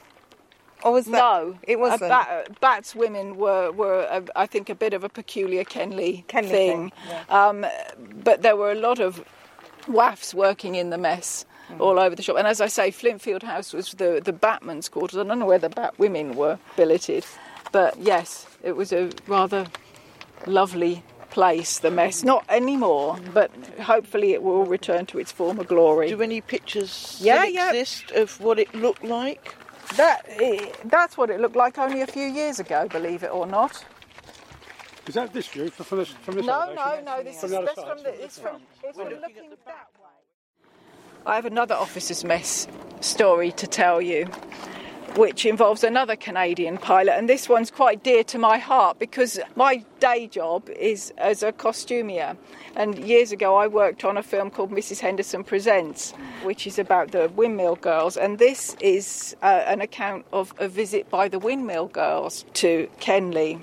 [0.83, 1.11] Or was that.
[1.17, 2.03] No, It wasn't.
[2.03, 6.25] Uh, bat, bats women were, were uh, I think, a bit of a peculiar Kenley,
[6.27, 6.91] Kenley thing.
[6.91, 7.65] thing, Um,
[8.23, 9.23] but there were a lot of
[9.88, 11.79] WAAFs working in the mess Mm.
[11.81, 12.38] all over the shop.
[12.38, 15.17] And as I say, Flintfield House was the, the batman's quarters.
[15.17, 17.25] I don't know where the bat women were billeted.
[17.71, 19.65] But yes, it was a rather
[20.45, 21.01] lovely
[21.36, 22.23] place, the mess.
[22.23, 26.07] Not anymore, but hopefully it will return to its former glory.
[26.09, 27.69] Do any pictures Yeah, still yeah.
[27.73, 29.53] exist of what it looked like?
[29.97, 33.45] That, eh, that's what it looked like only a few years ago, believe it or
[33.45, 33.83] not.
[35.07, 37.05] Is that this view from this, from this No, elevation?
[37.05, 37.23] no, no.
[37.23, 38.09] This From is the other that's side, from the.
[38.13, 38.53] from It's from.
[38.53, 38.61] side.
[38.83, 40.09] It's from looking that way.
[41.25, 42.67] I have another officers' mess
[43.01, 44.27] story to tell you,
[45.16, 49.84] which involves another Canadian pilot, and this one's quite dear to my heart because my
[49.99, 52.36] day job is as a costumier.
[52.76, 54.99] And years ago, I worked on a film called Mrs.
[54.99, 56.11] Henderson Presents,
[56.43, 61.09] which is about the Windmill Girls, and this is uh, an account of a visit
[61.09, 63.61] by the Windmill Girls to Kenley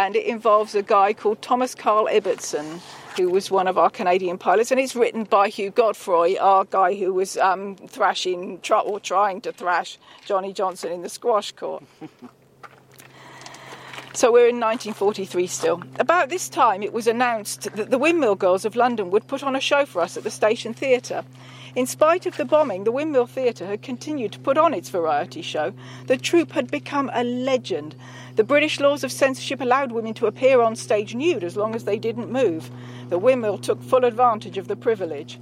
[0.00, 2.80] and it involves a guy called Thomas Carl Ibbotson,
[3.20, 6.94] who was one of our Canadian pilots, and it's written by Hugh Godefroy, our guy
[6.94, 11.84] who was um, thrashing or trying to thrash Johnny Johnson in the squash court.
[14.12, 15.82] So we're in 1943 still.
[16.00, 19.54] About this time, it was announced that the Windmill Girls of London would put on
[19.54, 21.22] a show for us at the Station Theatre.
[21.76, 25.42] In spite of the bombing, the Windmill Theatre had continued to put on its variety
[25.42, 25.72] show.
[26.08, 27.94] The troupe had become a legend.
[28.34, 31.84] The British laws of censorship allowed women to appear on stage nude as long as
[31.84, 32.68] they didn't move.
[33.10, 35.40] The Windmill took full advantage of the privilege.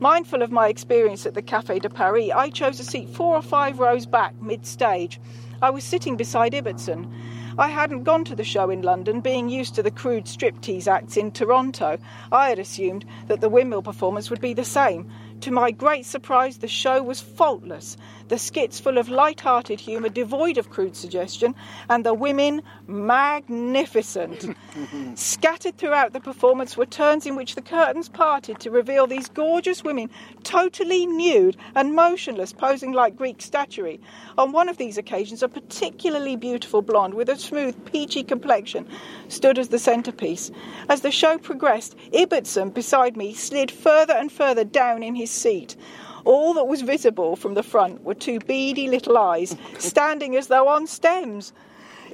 [0.00, 3.42] Mindful of my experience at the Café de Paris, I chose a seat four or
[3.42, 5.20] five rows back mid stage.
[5.60, 7.12] I was sitting beside Ibbotson.
[7.58, 11.18] I hadn't gone to the show in London, being used to the crude striptease acts
[11.18, 11.98] in Toronto.
[12.32, 15.12] I had assumed that the windmill performance would be the same.
[15.42, 17.98] To my great surprise, the show was faultless.
[18.32, 21.54] The skits full of light-hearted humour, devoid of crude suggestion,
[21.90, 24.56] and the women magnificent.
[25.16, 29.84] Scattered throughout the performance were turns in which the curtains parted to reveal these gorgeous
[29.84, 30.08] women,
[30.44, 34.00] totally nude and motionless, posing like Greek statuary.
[34.38, 38.88] On one of these occasions, a particularly beautiful blonde with a smooth, peachy complexion
[39.28, 40.50] stood as the centrepiece.
[40.88, 45.76] As the show progressed, Ibbotson beside me slid further and further down in his seat.
[46.24, 50.68] All that was visible from the front were two beady little eyes, standing as though
[50.68, 51.52] on stems.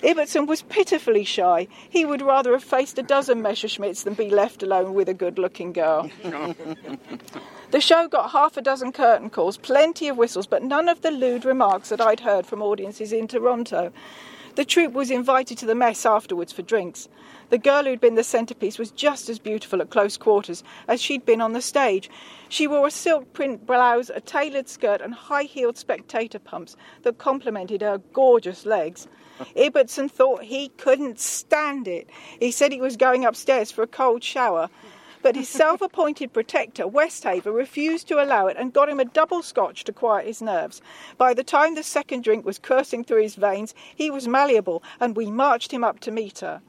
[0.02, 1.66] Ibbotson was pitifully shy.
[1.88, 5.38] He would rather have faced a dozen Messerschmitts than be left alone with a good
[5.38, 6.10] looking girl.
[7.72, 11.10] the show got half a dozen curtain calls, plenty of whistles, but none of the
[11.10, 13.92] lewd remarks that I'd heard from audiences in Toronto.
[14.54, 17.08] The troupe was invited to the mess afterwards for drinks.
[17.50, 21.24] The girl who'd been the centrepiece was just as beautiful at close quarters as she'd
[21.24, 22.10] been on the stage.
[22.50, 27.16] She wore a silk print blouse, a tailored skirt, and high heeled spectator pumps that
[27.16, 29.08] complemented her gorgeous legs.
[29.56, 32.10] Ibbotson thought he couldn't stand it.
[32.38, 34.68] He said he was going upstairs for a cold shower.
[35.22, 39.42] But his self appointed protector, Westhaver, refused to allow it and got him a double
[39.42, 40.82] scotch to quiet his nerves.
[41.16, 45.16] By the time the second drink was coursing through his veins, he was malleable, and
[45.16, 46.60] we marched him up to meet her.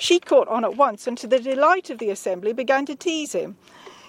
[0.00, 3.32] She caught on at once, and to the delight of the assembly, began to tease
[3.32, 3.58] him.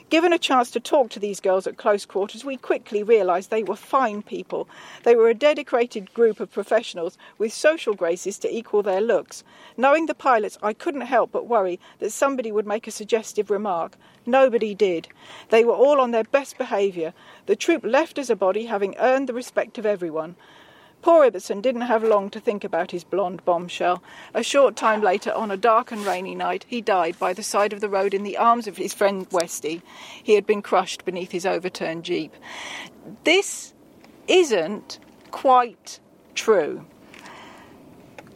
[0.10, 3.64] Given a chance to talk to these girls at close quarters, we quickly realised they
[3.64, 4.70] were fine people.
[5.04, 9.44] They were a dedicated group of professionals with social graces to equal their looks.
[9.76, 13.98] Knowing the pilots, I couldn't help but worry that somebody would make a suggestive remark.
[14.26, 15.10] Nobody did.
[15.50, 17.14] They were all on their best behaviour.
[17.48, 20.38] The troop left as a body, having earned the respect of everyone.
[21.02, 24.04] Poor Ibbotson didn't have long to think about his blonde bombshell.
[24.36, 27.74] A short time later, on a dark and rainy night, he died by the side
[27.74, 29.82] of the road in the arms of his friend Westy.
[30.22, 32.36] He had been crushed beneath his overturned jeep.
[33.24, 33.74] This
[34.28, 35.00] isn't
[35.32, 36.00] quite
[36.36, 36.86] true.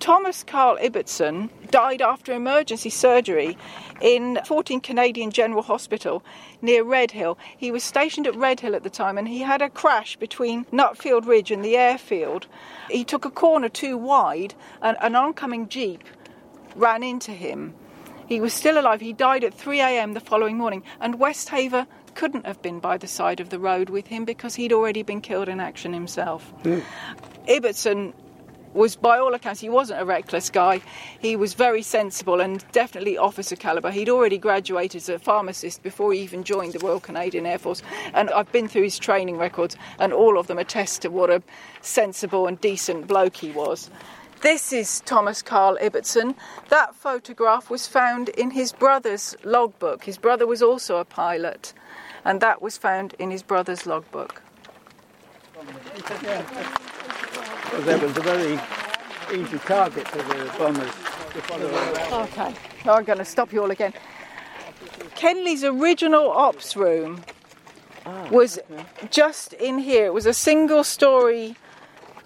[0.05, 3.57] Thomas Carl Ibbotson died after emergency surgery
[4.01, 6.23] in 14 Canadian General Hospital
[6.61, 7.39] near Redhill.
[7.57, 11.25] He was stationed at Redhill at the time and he had a crash between Nutfield
[11.25, 12.45] Ridge and the airfield.
[12.87, 16.03] He took a corner too wide and an oncoming jeep
[16.75, 17.73] ran into him.
[18.27, 19.01] He was still alive.
[19.01, 20.13] He died at 3 a.m.
[20.13, 24.05] the following morning, and Westhaver couldn't have been by the side of the road with
[24.05, 26.51] him because he'd already been killed in action himself.
[26.61, 26.81] Hmm.
[27.47, 28.13] Ibbotson
[28.75, 30.81] was, by all accounts, he wasn't a reckless guy.
[31.17, 33.89] He was very sensible and definitely officer caliber.
[33.89, 37.81] He'd already graduated as a pharmacist before he even joined the Royal Canadian Air Force.
[38.13, 41.41] And I've been through his training records, and all of them attest to what a
[41.81, 43.89] sensible and decent bloke he was.
[44.41, 46.35] This is Thomas Carl Ibbotson.
[46.69, 50.03] That photograph was found in his brother's logbook.
[50.03, 51.73] His brother was also a pilot,
[52.23, 54.41] and that was found in his brother's logbook.
[57.71, 58.59] Well, that was a very
[59.33, 62.23] easy target for the bombers to follow.
[62.23, 62.53] Okay,
[62.85, 63.93] now I'm going to stop you all again.
[65.15, 67.23] Kenley's original ops room
[68.05, 68.59] ah, was
[69.09, 70.05] just in here.
[70.05, 71.55] It was a single story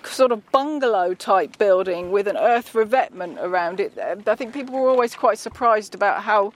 [0.03, 3.97] sort of bungalow type building with an earth revetment around it.
[3.97, 6.53] I think people were always quite surprised about how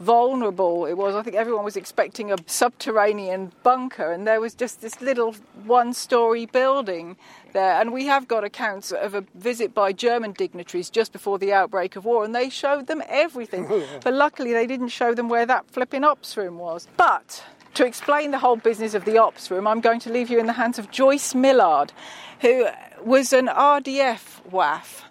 [0.00, 1.14] vulnerable it was.
[1.14, 5.34] I think everyone was expecting a subterranean bunker, and there was just this little
[5.64, 7.16] one story building
[7.52, 7.80] there.
[7.80, 11.96] And we have got accounts of a visit by German dignitaries just before the outbreak
[11.96, 13.68] of war, and they showed them everything.
[14.02, 16.88] but luckily, they didn't show them where that flipping ops room was.
[16.96, 17.44] But
[17.74, 20.46] to explain the whole business of the ops room, I'm going to leave you in
[20.46, 21.92] the hands of Joyce Millard,
[22.40, 22.66] who
[23.04, 25.02] was an RDF WAAF.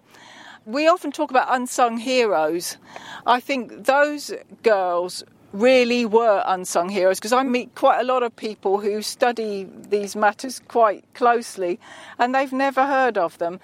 [0.70, 2.78] We often talk about unsung heroes.
[3.26, 8.36] I think those girls really were unsung heroes because I meet quite a lot of
[8.36, 11.80] people who study these matters quite closely
[12.20, 13.60] and they've never heard of them.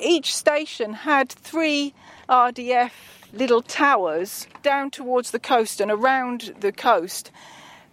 [0.00, 1.92] Each station had three
[2.28, 2.92] RDF
[3.32, 7.32] little towers down towards the coast and around the coast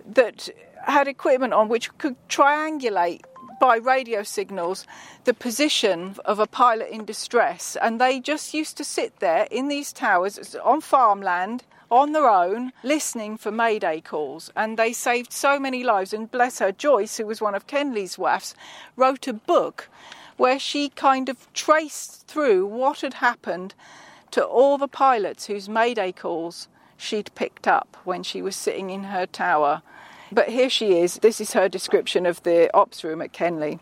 [0.06, 0.50] that
[0.86, 3.22] had equipment on which could triangulate
[3.62, 4.88] by radio signals
[5.26, 7.78] the position of a pilot in distress.
[7.80, 12.72] And they just used to sit there in these towers on farmland on their own,
[12.82, 14.52] listening for mayday calls.
[14.56, 16.12] And they saved so many lives.
[16.12, 18.56] And bless her, Joyce, who was one of Kenley's WAAFs,
[18.96, 19.90] wrote a book
[20.38, 23.76] where she kind of traced through what had happened
[24.32, 29.04] to all the pilots whose mayday calls she'd picked up when she was sitting in
[29.04, 29.84] her tower.
[30.32, 31.16] But here she is.
[31.16, 33.80] This is her description of the ops room at Kenley.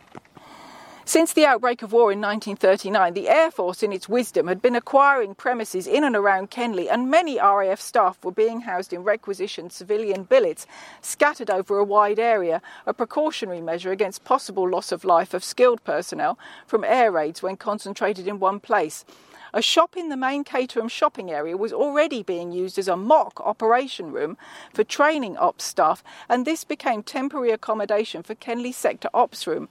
[1.04, 4.76] Since the outbreak of war in 1939, the Air Force, in its wisdom, had been
[4.76, 9.72] acquiring premises in and around Kenley, and many RAF staff were being housed in requisitioned
[9.72, 10.66] civilian billets
[11.00, 15.82] scattered over a wide area, a precautionary measure against possible loss of life of skilled
[15.82, 19.04] personnel from air raids when concentrated in one place.
[19.52, 23.40] A shop in the main Caterham shopping area was already being used as a mock
[23.40, 24.36] operation room
[24.72, 29.68] for training ops staff, and this became temporary accommodation for Kenley Sector Ops Room,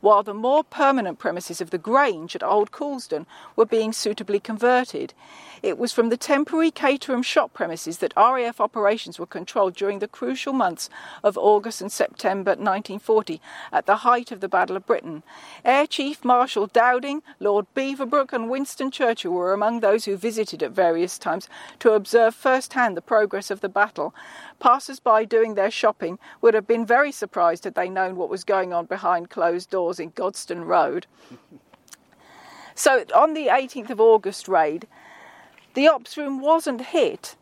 [0.00, 3.26] while the more permanent premises of the Grange at Old Coulsdon
[3.56, 5.14] were being suitably converted.
[5.62, 10.08] It was from the temporary Caterham shop premises that RAF operations were controlled during the
[10.08, 10.90] crucial months
[11.22, 13.40] of August and September 1940,
[13.72, 15.22] at the height of the Battle of Britain.
[15.64, 20.72] Air Chief Marshal Dowding, Lord Beaverbrook, and Winston Churchill were among those who visited at
[20.72, 21.48] various times
[21.78, 24.14] to observe firsthand the progress of the battle.
[24.58, 28.44] Passers by doing their shopping would have been very surprised had they known what was
[28.44, 31.06] going on behind closed doors in Godstone Road.
[32.74, 34.86] So, on the 18th of August raid,
[35.74, 37.36] the ops room wasn't hit,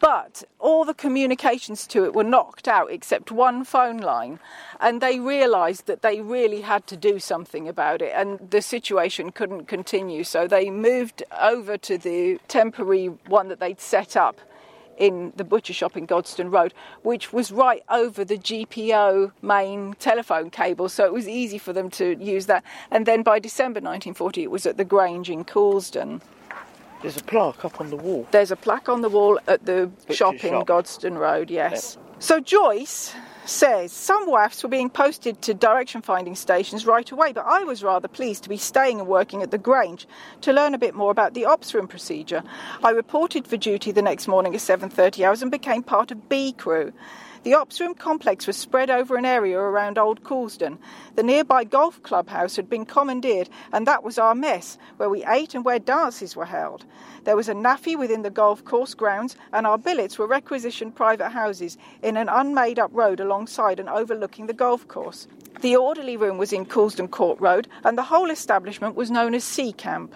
[0.00, 4.38] but all the communications to it were knocked out except one phone line.
[4.80, 9.30] And they realised that they really had to do something about it, and the situation
[9.30, 10.24] couldn't continue.
[10.24, 14.40] So they moved over to the temporary one that they'd set up
[14.96, 16.72] in the butcher shop in Godstone Road,
[17.02, 21.90] which was right over the GPO main telephone cable, so it was easy for them
[21.90, 22.62] to use that.
[22.90, 26.22] And then by December 1940, it was at the Grange in Coulsdon.
[27.04, 28.26] There's a plaque up on the wall.
[28.30, 30.66] There's a plaque on the wall at the shop in shop.
[30.66, 31.98] Godstone Road, yes.
[32.18, 37.44] So Joyce says some WAAFs were being posted to direction finding stations right away, but
[37.44, 40.08] I was rather pleased to be staying and working at the Grange
[40.40, 42.42] to learn a bit more about the ops room procedure.
[42.82, 46.54] I reported for duty the next morning at 7:30 hours and became part of B
[46.54, 46.94] crew.
[47.44, 50.78] The Ops Room complex was spread over an area around Old Coulsdon.
[51.14, 55.54] The nearby golf clubhouse had been commandeered, and that was our mess, where we ate
[55.54, 56.86] and where dances were held.
[57.24, 61.28] There was a NAAFI within the golf course grounds, and our billets were requisitioned private
[61.28, 65.28] houses in an unmade up road alongside and overlooking the golf course.
[65.60, 69.44] The orderly room was in Coulsdon Court Road, and the whole establishment was known as
[69.44, 70.14] Sea Camp.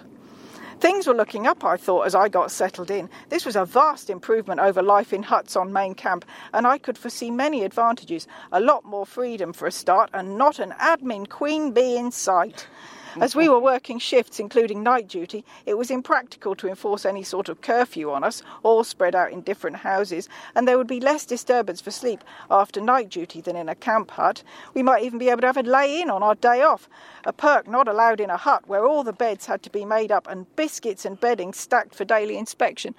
[0.80, 3.10] Things were looking up, I thought, as I got settled in.
[3.30, 6.24] This was a vast improvement over life in huts on main camp,
[6.54, 8.28] and I could foresee many advantages.
[8.52, 12.68] A lot more freedom for a start, and not an admin queen bee in sight.
[13.16, 17.48] As we were working shifts, including night duty, it was impractical to enforce any sort
[17.48, 21.24] of curfew on us, all spread out in different houses, and there would be less
[21.24, 24.42] disturbance for sleep after night duty than in a camp hut.
[24.74, 26.88] We might even be able to have a lay in on our day off,
[27.24, 30.12] a perk not allowed in a hut where all the beds had to be made
[30.12, 32.94] up and biscuits and bedding stacked for daily inspection.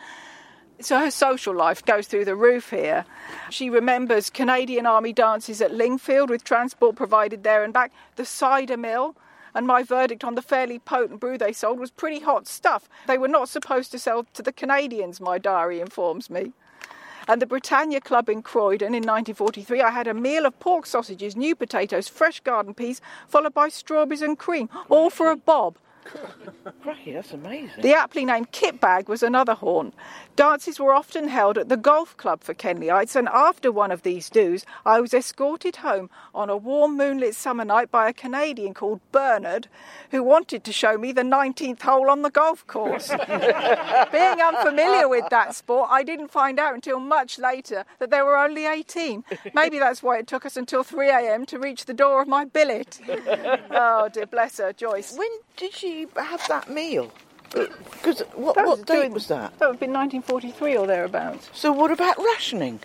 [0.82, 3.06] So her social life goes through the roof here.
[3.50, 8.78] She remembers Canadian Army dances at Lingfield with transport provided there and back, the cider
[8.78, 9.16] mill,
[9.54, 12.90] and my verdict on the fairly potent brew they sold was pretty hot stuff.
[13.08, 16.54] They were not supposed to sell to the Canadians, my diary informs me.
[17.28, 21.36] And the Britannia Club in Croydon in 1943, I had a meal of pork sausages,
[21.36, 25.78] new potatoes, fresh garden peas, followed by strawberries and cream, all for a bob.
[27.06, 27.82] That's amazing.
[27.82, 29.94] The aptly named kit bag was another haunt.
[30.36, 34.30] Dances were often held at the golf club for Kenleyites, and after one of these
[34.30, 39.02] do's, I was escorted home on a warm moonlit summer night by a Canadian called
[39.12, 39.68] Bernard,
[40.12, 43.10] who wanted to show me the 19th hole on the golf course.
[44.12, 48.38] Being unfamiliar with that sport, I didn't find out until much later that there were
[48.38, 49.24] only 18.
[49.54, 51.46] Maybe that's why it took us until 3 a.m.
[51.48, 53.00] to reach the door of my billet.
[53.72, 55.16] Oh, dear, bless her, Joyce.
[55.18, 55.30] When
[55.60, 57.12] did she have that meal?
[57.52, 59.58] Because what, That what date was that?
[59.60, 61.50] That would have been 1943 or thereabouts.
[61.54, 62.80] So what about rationing?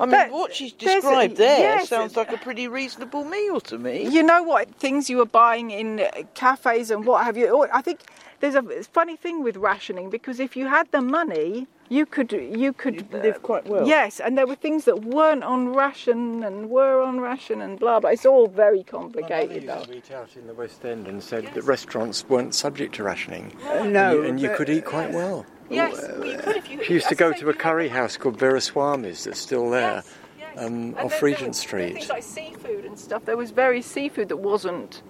[0.00, 3.24] I mean, That- what she's there's a- described there yes, sounds like a pretty reasonable
[3.24, 4.08] meal to me.
[4.08, 7.66] You know what things you were buying in uh, cafes and what have you?
[7.72, 8.00] I think
[8.40, 12.72] there's a funny thing with rationing because if you had the money, you could you
[12.72, 13.86] could live quite well.
[13.86, 18.00] Yes, and there were things that weren't on ration and were on ration and blah
[18.00, 18.10] blah.
[18.10, 19.76] It's all very complicated though.
[19.78, 23.02] used to eat out in the West End and said that restaurants weren't subject to
[23.02, 23.56] rationing.
[23.84, 25.44] no, You- and you but- could eat quite well.
[25.70, 26.82] Yes, well, you could if you.
[26.84, 30.14] She used to go to a curry had- house called Veeraswamy's that's still there Yes,
[30.38, 30.64] yes.
[30.64, 31.94] um, off then Regent there were Street.
[31.94, 33.24] Things like seafood and stuff.
[33.26, 35.02] There was very seafood that wasn't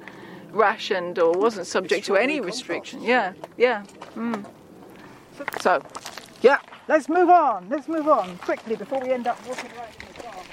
[0.50, 3.02] rationed or wasn't subject to any restriction.
[3.02, 3.84] Yeah, yeah.
[4.16, 4.44] Mm.
[5.60, 5.82] So,
[6.42, 6.58] yeah.
[6.88, 7.68] Let's move on.
[7.68, 10.46] Let's move on quickly before we end up walking right in the dark.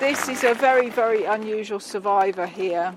[0.00, 2.94] This is a very, very unusual survivor here.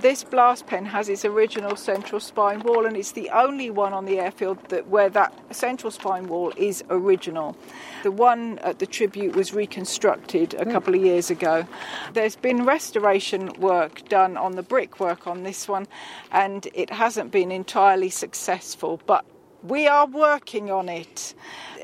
[0.00, 4.04] This blast pen has its original central spine wall, and it's the only one on
[4.04, 7.56] the airfield that where that central spine wall is original.
[8.04, 10.70] The one at the tribute was reconstructed a hmm.
[10.70, 11.66] couple of years ago.
[12.12, 15.88] There's been restoration work done on the brickwork on this one,
[16.30, 19.24] and it hasn't been entirely successful, but
[19.62, 21.34] we are working on it.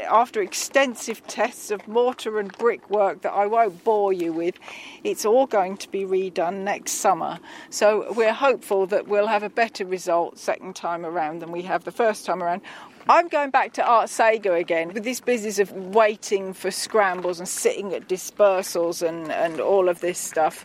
[0.09, 4.57] After extensive tests of mortar and brickwork that I won't bore you with,
[5.03, 7.39] it's all going to be redone next summer.
[7.71, 11.85] So we're hopeful that we'll have a better result second time around than we have
[11.85, 12.63] the first time around.
[13.09, 17.49] I'm going back to Art Sager again with this business of waiting for scrambles and
[17.49, 20.65] sitting at dispersals and, and all of this stuff.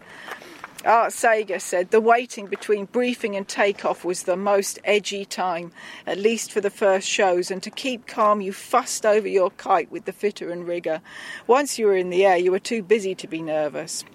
[0.85, 5.73] Art Sager said the waiting between briefing and takeoff was the most edgy time,
[6.07, 9.91] at least for the first shows, and to keep calm, you fussed over your kite
[9.91, 11.01] with the fitter and rigger.
[11.47, 14.05] Once you were in the air, you were too busy to be nervous.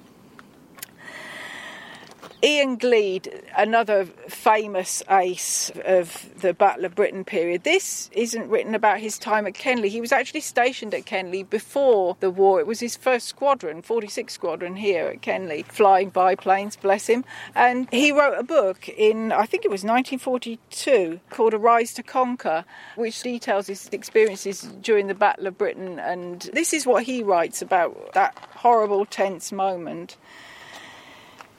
[2.45, 7.65] Ian Gleed, another famous ace of the Battle of Britain period.
[7.65, 9.89] This isn't written about his time at Kenley.
[9.89, 12.61] He was actually stationed at Kenley before the war.
[12.61, 17.25] It was his first squadron, 46 Squadron here at Kenley, flying biplanes, bless him.
[17.55, 22.67] And he wrote a book in, I think it was 1942, called Arise to Conquer,
[22.97, 25.99] which details his experiences during the Battle of Britain.
[25.99, 30.19] And this is what he writes about that horrible, tense moment.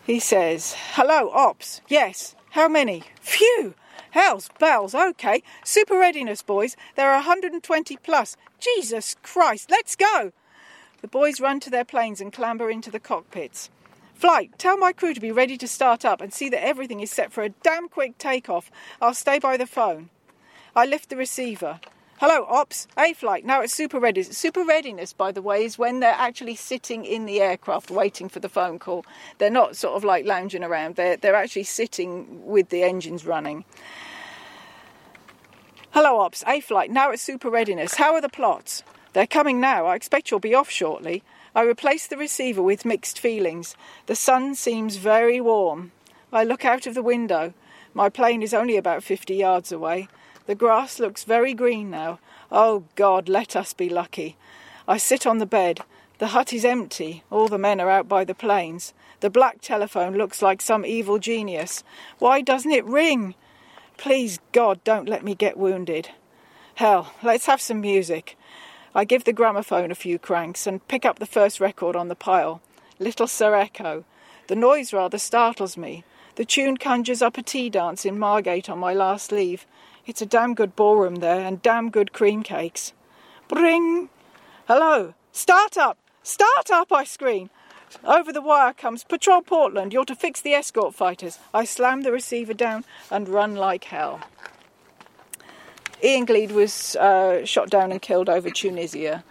[0.05, 1.81] He says, Hello, Ops.
[1.87, 2.35] Yes.
[2.51, 3.03] How many?
[3.21, 3.73] Phew.
[4.11, 4.93] Hells bells.
[4.93, 5.41] Okay.
[5.63, 6.77] Super readiness, boys.
[6.95, 8.37] There are 120 plus.
[8.59, 9.71] Jesus Christ.
[9.71, 10.31] Let's go.
[11.01, 13.71] The boys run to their planes and clamber into the cockpits.
[14.13, 17.09] Flight, tell my crew to be ready to start up and see that everything is
[17.09, 18.71] set for a damn quick takeoff.
[19.01, 20.09] I'll stay by the phone.
[20.75, 21.79] I lift the receiver.
[22.19, 22.87] Hello, Ops.
[22.97, 23.43] A flight.
[23.43, 24.37] Now it's super readiness.
[24.37, 28.39] Super readiness, by the way, is when they're actually sitting in the aircraft waiting for
[28.39, 29.05] the phone call.
[29.37, 30.95] They're not sort of like lounging around.
[30.95, 33.65] They're they're actually sitting with the engines running.
[35.91, 36.41] Hello, Ops.
[36.47, 37.95] A flight now it's super readiness.
[37.95, 38.81] How are the plots?
[39.11, 39.85] They're coming now.
[39.85, 41.21] I expect you'll be off shortly.
[41.53, 43.75] I replace the receiver with mixed feelings.
[44.05, 45.91] The sun seems very warm.
[46.31, 47.53] I look out of the window.
[47.93, 50.07] My plane is only about 50 yards away.
[50.45, 52.19] The grass looks very green now.
[52.51, 54.37] Oh God, let us be lucky.
[54.87, 55.81] I sit on the bed.
[56.19, 57.23] The hut is empty.
[57.31, 58.93] All the men are out by the planes.
[59.19, 61.83] The black telephone looks like some evil genius.
[62.19, 63.35] Why doesn't it ring?
[63.97, 66.09] Please, God, don't let me get wounded.
[66.75, 68.37] Hell, let's have some music.
[68.93, 72.15] I give the gramophone a few cranks and pick up the first record on the
[72.15, 72.61] pile.
[72.99, 74.05] Little Sir Echo.
[74.47, 76.03] The noise rather startles me.
[76.35, 79.65] The tune conjures up a tea dance in Margate on my last leave.
[80.07, 82.93] It's a damn good ballroom there and damn good cream cakes.
[83.47, 84.09] Bring!
[84.67, 85.15] Hello!
[85.31, 85.97] Start up!
[86.21, 86.91] Start up!
[86.91, 87.49] I scream.
[88.03, 89.93] Over the wire comes Patrol Portland.
[89.93, 91.39] You're to fix the escort fighters.
[91.53, 94.19] I slam the receiver down and run like hell.
[96.03, 99.23] Ian Gleed was uh, shot down and killed over Tunisia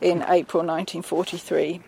[0.00, 1.82] in April 1943.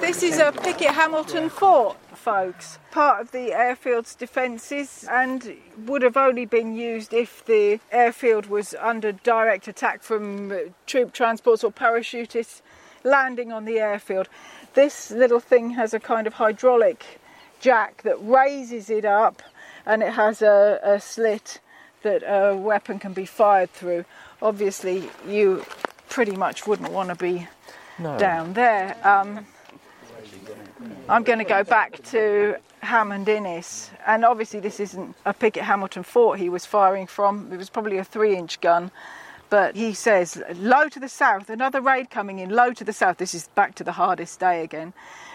[0.00, 2.78] This is a Pickett Hamilton fort, folks.
[2.92, 5.56] Part of the airfield's defences and
[5.86, 10.56] would have only been used if the airfield was under direct attack from uh,
[10.86, 12.62] troop transports or parachutists
[13.02, 14.28] landing on the airfield.
[14.74, 17.18] This little thing has a kind of hydraulic
[17.58, 19.42] jack that raises it up
[19.84, 21.60] and it has a, a slit
[22.02, 24.04] that a weapon can be fired through.
[24.40, 25.64] Obviously, you
[26.08, 27.48] pretty much wouldn't want to be
[27.98, 28.18] No.
[28.18, 28.96] down there.
[29.06, 29.46] Um,
[31.08, 36.02] I'm going to go back to Hammond Innes, and obviously this isn't a Pickett Hamilton
[36.02, 37.52] fort he was firing from.
[37.52, 38.90] It was probably a three-inch gun,
[39.48, 42.50] but he says low to the south, another raid coming in.
[42.50, 43.18] Low to the south.
[43.18, 44.92] This is back to the hardest day again.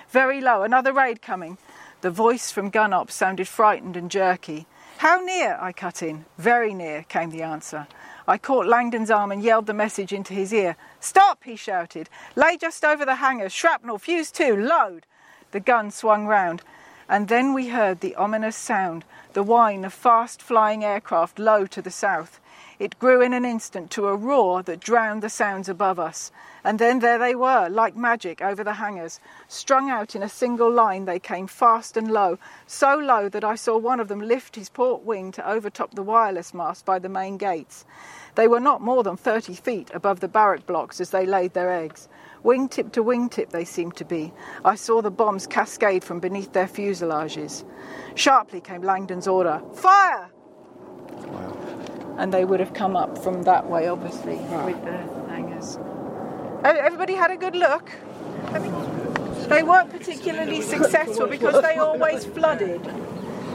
[0.09, 1.57] Very low, another raid coming.
[2.01, 4.65] The voice from gun ops sounded frightened and jerky.
[4.97, 5.57] How near?
[5.61, 6.25] I cut in.
[6.37, 7.87] Very near, came the answer.
[8.29, 10.75] I caught Langdon's arm and yelled the message into his ear.
[10.99, 12.11] Stop, he shouted.
[12.35, 13.51] Lay just over the hangars.
[13.51, 15.07] Shrapnel, fuse two, load.
[15.49, 16.61] The gun swung round,
[17.09, 19.03] and then we heard the ominous sound,
[19.33, 22.39] the whine of fast flying aircraft low to the south.
[22.79, 26.31] It grew in an instant to a roar that drowned the sounds above us.
[26.63, 29.19] And then there they were, like magic, over the hangars.
[29.49, 33.55] Strung out in a single line, they came fast and low, so low that I
[33.55, 37.09] saw one of them lift his port wing to overtop the wireless mast by the
[37.09, 37.83] main gates.
[38.35, 41.73] They were not more than 30 feet above the barrack blocks as they laid their
[41.73, 42.07] eggs.
[42.45, 44.31] Wingtip to wingtip they seemed to be.
[44.63, 47.65] I saw the bombs cascade from beneath their fuselages.
[48.15, 50.29] Sharply came Langdon's order Fire!
[52.19, 54.91] And they would have come up from that way, obviously, with the
[55.29, 55.77] hangars.
[55.77, 57.89] Uh, Everybody had a good look.
[58.47, 58.73] I mean,
[59.47, 62.85] they weren't particularly successful because they always flooded.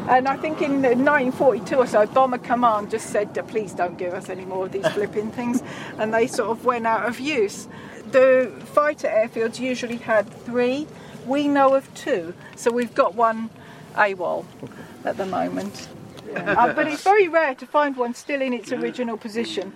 [0.08, 4.28] And I think in 1942 or so, Bomber Command just said, please don't give us
[4.30, 5.62] any more of these flipping things.
[5.98, 7.68] And they sort of went out of use.
[8.12, 10.86] The fighter airfields usually had three.
[11.26, 12.34] We know of two.
[12.56, 13.50] So we've got one
[13.94, 14.44] AWOL
[15.04, 15.88] at the moment.
[16.44, 19.72] Uh, but it's very rare to find one still in its original position.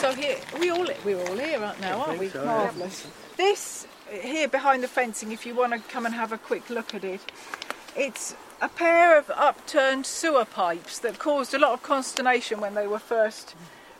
[0.00, 2.28] So here we all we're all here right now, aren't we?
[2.28, 2.46] so, yeah.
[2.46, 3.06] Marvelous.
[3.36, 6.94] This here behind the fencing, if you want to come and have a quick look
[6.94, 7.20] at it,
[7.96, 12.86] it's a pair of upturned sewer pipes that caused a lot of consternation when they
[12.86, 13.54] were first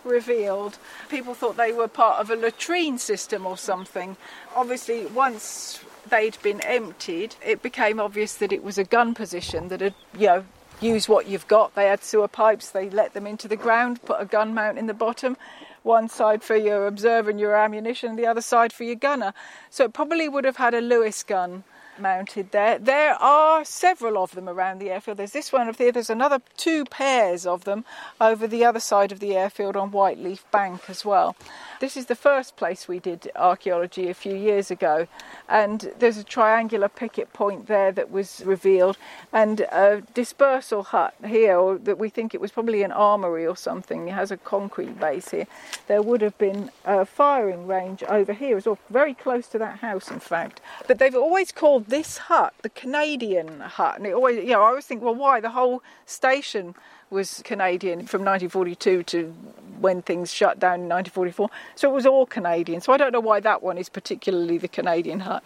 [0.05, 0.79] revealed.
[1.09, 4.17] People thought they were part of a latrine system or something.
[4.55, 5.81] Obviously, once
[6.11, 10.27] they'd been emptied, it became obvious that it was a gun position that had, you
[10.27, 10.45] know,
[10.81, 11.75] use what you've got.
[11.75, 14.87] They had sewer pipes, they let them into the ground, put a gun mount in
[14.87, 15.37] the bottom,
[15.83, 19.33] one side for your observer and your ammunition, the other side for your gunner.
[19.71, 21.65] So it probably would have had a Lewis gun
[22.01, 22.79] mounted there.
[22.79, 25.19] There are several of them around the airfield.
[25.19, 27.85] There's this one up there, there's another two pairs of them
[28.21, 31.37] over the other side of the airfield on Whyteleafe Bank as well.
[31.81, 35.07] This is the first place we did archaeology a few years ago,
[35.49, 38.99] and there's a triangular picket point there that was revealed,
[39.33, 44.09] and a dispersal hut here that we think it was probably an armory or something.
[44.09, 45.47] It has a concrete base here.
[45.87, 49.79] There would have been a firing range over here as well, very close to that
[49.79, 50.61] house, in fact.
[50.87, 54.69] But they've always called this hut the Canadian hut, and it always, you know, I
[54.69, 56.75] always think, well, why the whole station
[57.11, 59.35] was Canadian from 1942 to
[59.81, 61.51] when things shut down in 1944.
[61.75, 62.81] So it was all Canadian.
[62.81, 65.43] So I don't know why that one is particularly the Canadian hut.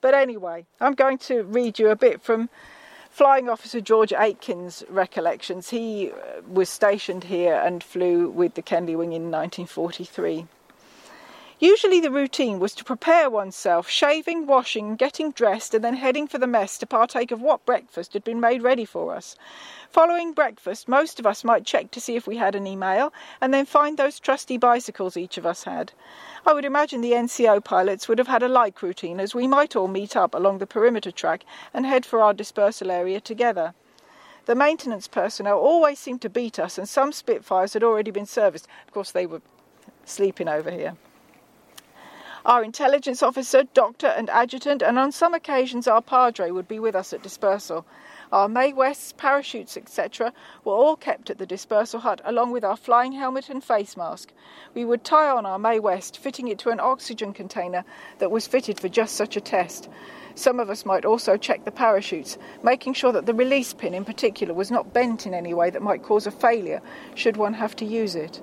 [0.00, 2.50] But anyway, I'm going to read you a bit from
[3.10, 5.70] Flying Officer George Aitken's recollections.
[5.70, 10.46] He uh, was stationed here and flew with the Kenley Wing in 1943.
[11.60, 16.38] Usually, the routine was to prepare oneself, shaving, washing, getting dressed, and then heading for
[16.38, 19.36] the mess to partake of what breakfast had been made ready for us.
[19.88, 23.54] Following breakfast, most of us might check to see if we had an email and
[23.54, 25.92] then find those trusty bicycles each of us had.
[26.44, 29.76] I would imagine the NCO pilots would have had a like routine as we might
[29.76, 33.74] all meet up along the perimeter track and head for our dispersal area together.
[34.46, 38.66] The maintenance personnel always seemed to beat us, and some Spitfires had already been serviced.
[38.88, 39.40] Of course, they were
[40.04, 40.96] sleeping over here.
[42.46, 46.94] Our intelligence officer, doctor, and adjutant, and on some occasions our padre would be with
[46.94, 47.86] us at dispersal.
[48.32, 50.30] Our Mae Wests, parachutes, etc.,
[50.62, 54.30] were all kept at the dispersal hut along with our flying helmet and face mask.
[54.74, 57.82] We would tie on our Mae West, fitting it to an oxygen container
[58.18, 59.88] that was fitted for just such a test.
[60.34, 64.04] Some of us might also check the parachutes, making sure that the release pin in
[64.04, 66.82] particular was not bent in any way that might cause a failure
[67.14, 68.42] should one have to use it.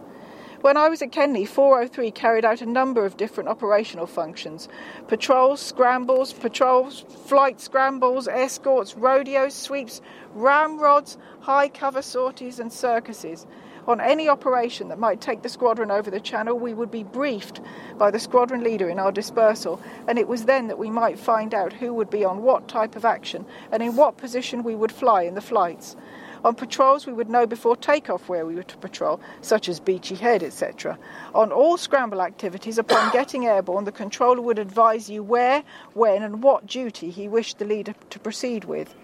[0.62, 4.70] When I was at Kenley, 403 carried out a number of different operational functions
[5.08, 10.02] patrols, scrambles, patrols, flight scrambles, escorts, rodeos, sweeps,
[10.36, 13.48] ramrods, high cover sorties, and circuses.
[13.88, 17.60] On any operation that might take the squadron over the channel, we would be briefed
[17.98, 21.56] by the squadron leader in our dispersal, and it was then that we might find
[21.56, 24.92] out who would be on what type of action and in what position we would
[24.92, 25.96] fly in the flights.
[26.44, 30.16] On patrols, we would know before takeoff where we were to patrol, such as Beachy
[30.16, 30.98] Head, etc.
[31.36, 35.64] On all scramble activities, upon getting airborne, the controller would advise you where,
[35.94, 38.96] when, and what duty he wished the leader to proceed with.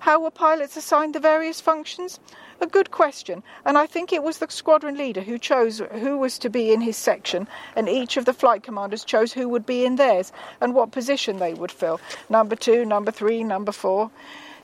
[0.00, 2.20] How were pilots assigned the various functions?
[2.60, 6.38] A good question, and I think it was the squadron leader who chose who was
[6.38, 9.84] to be in his section, and each of the flight commanders chose who would be
[9.84, 14.10] in theirs and what position they would fill number two, number three, number four.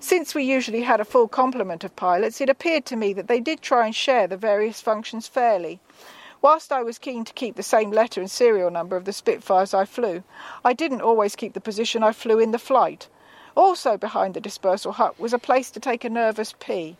[0.02, 3.38] Since we usually had a full complement of pilots, it appeared to me that they
[3.38, 5.78] did try and share the various functions fairly.
[6.42, 9.72] Whilst I was keen to keep the same letter and serial number of the Spitfires
[9.72, 10.24] I flew,
[10.64, 13.06] I didn't always keep the position I flew in the flight.
[13.56, 16.96] Also behind the dispersal hut was a place to take a nervous pee.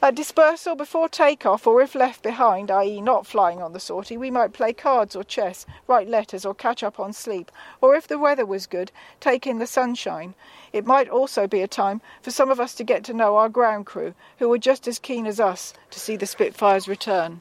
[0.00, 4.30] At dispersal before take-off, or if left behind, i.e., not flying on the sortie, we
[4.30, 8.18] might play cards or chess, write letters, or catch up on sleep, or if the
[8.18, 10.34] weather was good, take in the sunshine.
[10.72, 13.48] It might also be a time for some of us to get to know our
[13.48, 17.40] ground crew, who were just as keen as us to see the Spitfires return.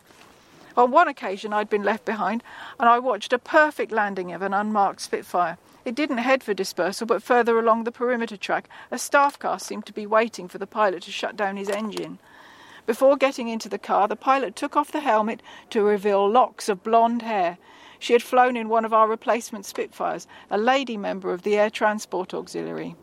[0.76, 2.44] On one occasion, I'd been left behind,
[2.80, 5.58] and I watched a perfect landing of an unmarked Spitfire.
[5.84, 9.86] It didn't head for dispersal, but further along the perimeter track, a staff car seemed
[9.88, 12.20] to be waiting for the pilot to shut down his engine.
[12.86, 16.84] Before getting into the car, the pilot took off the helmet to reveal locks of
[16.84, 17.58] blonde hair.
[18.00, 21.70] She had flown in one of our replacement Spitfires, a lady member of the Air
[21.70, 22.96] Transport Auxiliary.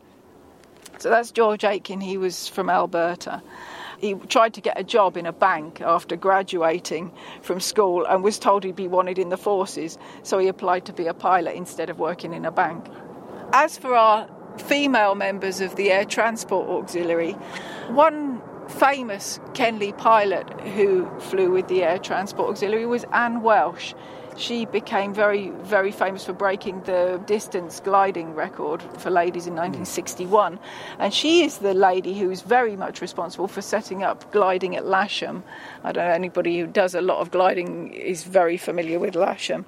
[0.97, 3.41] So that's George Aitken, he was from Alberta.
[3.99, 8.39] He tried to get a job in a bank after graduating from school and was
[8.39, 11.89] told he'd be wanted in the forces, so he applied to be a pilot instead
[11.89, 12.85] of working in a bank.
[13.51, 17.33] As for our female members of the Air Transport Auxiliary,
[17.89, 23.95] one famous Kenley pilot who flew with the Air Transport Auxiliary was Ann Welch.
[24.39, 29.67] She became very, very famous for breaking the distance gliding record for ladies in hmm.
[29.83, 30.57] 1961.
[30.97, 34.85] And she is the lady who is very much responsible for setting up gliding at
[34.85, 35.43] Lasham.
[35.83, 39.65] I don't know, anybody who does a lot of gliding is very familiar with Lasham.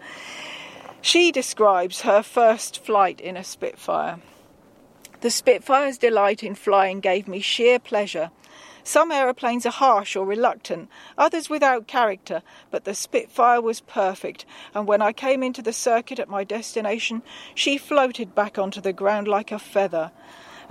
[1.02, 4.20] She describes her first flight in a Spitfire.
[5.20, 8.32] The Spitfire's delight in flying gave me sheer pleasure.
[8.84, 14.88] Some aeroplanes are harsh or reluctant, others without character, but the Spitfire was perfect, and
[14.88, 17.22] when I came into the circuit at my destination,
[17.54, 20.12] she floated back onto the ground like a feather.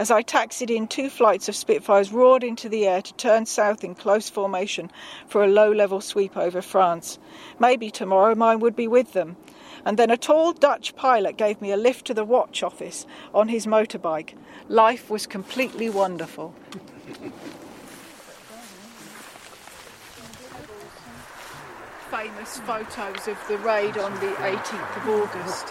[0.01, 3.85] As I taxied in, two flights of Spitfires roared into the air to turn south
[3.85, 4.91] in close formation
[5.29, 7.19] for a low level sweep over France.
[7.59, 9.37] Maybe tomorrow mine would be with them.
[9.85, 13.49] And then a tall Dutch pilot gave me a lift to the watch office on
[13.49, 14.35] his motorbike.
[14.69, 16.55] Life was completely wonderful.
[22.11, 25.69] Famous photos of the raid on the 18th of August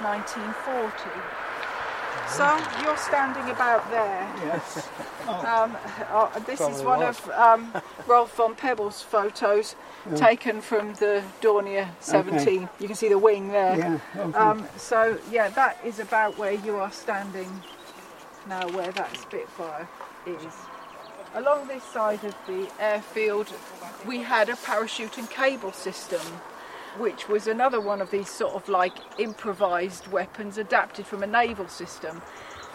[0.00, 1.42] 1940.
[2.28, 4.28] So you're standing about there.
[4.44, 4.88] Yes.
[5.28, 5.76] Um,
[6.10, 7.72] uh, this is one of um,
[8.08, 9.76] Rolf von Pebal's photos
[10.16, 12.68] taken from the Dornier 17.
[12.80, 13.78] You can see the wing there.
[13.78, 13.98] Yeah.
[14.16, 14.36] okay.
[14.36, 17.62] Um, so yeah, that is about where you are standing
[18.48, 19.88] now, where that Spitfire
[20.26, 20.54] is.
[21.34, 23.52] Along this side of the airfield,
[24.06, 26.20] we had a parachute and cable system,
[26.98, 31.68] which was another one of these sort of like improvised weapons adapted from a naval
[31.68, 32.22] system.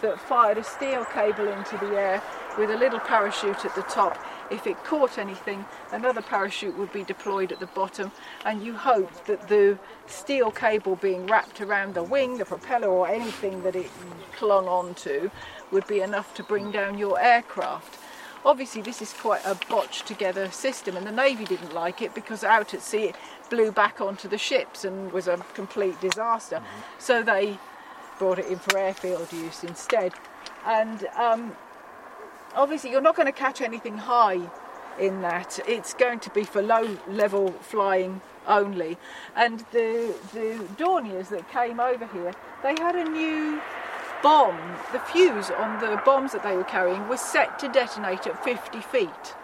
[0.00, 2.22] that fired a steel cable into the air
[2.56, 4.18] with a little parachute at the top.
[4.50, 8.10] If it caught anything, another parachute would be deployed at the bottom,
[8.44, 13.08] and you hoped that the steel cable being wrapped around the wing, the propeller, or
[13.08, 13.90] anything that it
[14.36, 15.30] clung onto
[15.70, 17.98] would be enough to bring down your aircraft.
[18.44, 22.44] Obviously, this is quite a botched together system, and the Navy didn't like it because
[22.44, 23.16] out at sea it
[23.50, 26.62] blew back onto the ships and was a complete disaster.
[26.98, 27.58] So they
[28.18, 30.12] brought it in for airfield use instead.
[30.66, 31.56] And um,
[32.54, 34.40] obviously, you're not going to catch anything high
[34.98, 35.58] in that.
[35.66, 38.96] It's going to be for low level flying only.
[39.36, 42.32] And the the Dorniers that came over here,
[42.62, 43.60] they had a new
[44.22, 44.76] bomb.
[44.92, 48.80] The fuse on the bombs that they were carrying was set to detonate at 50
[48.80, 49.34] feet.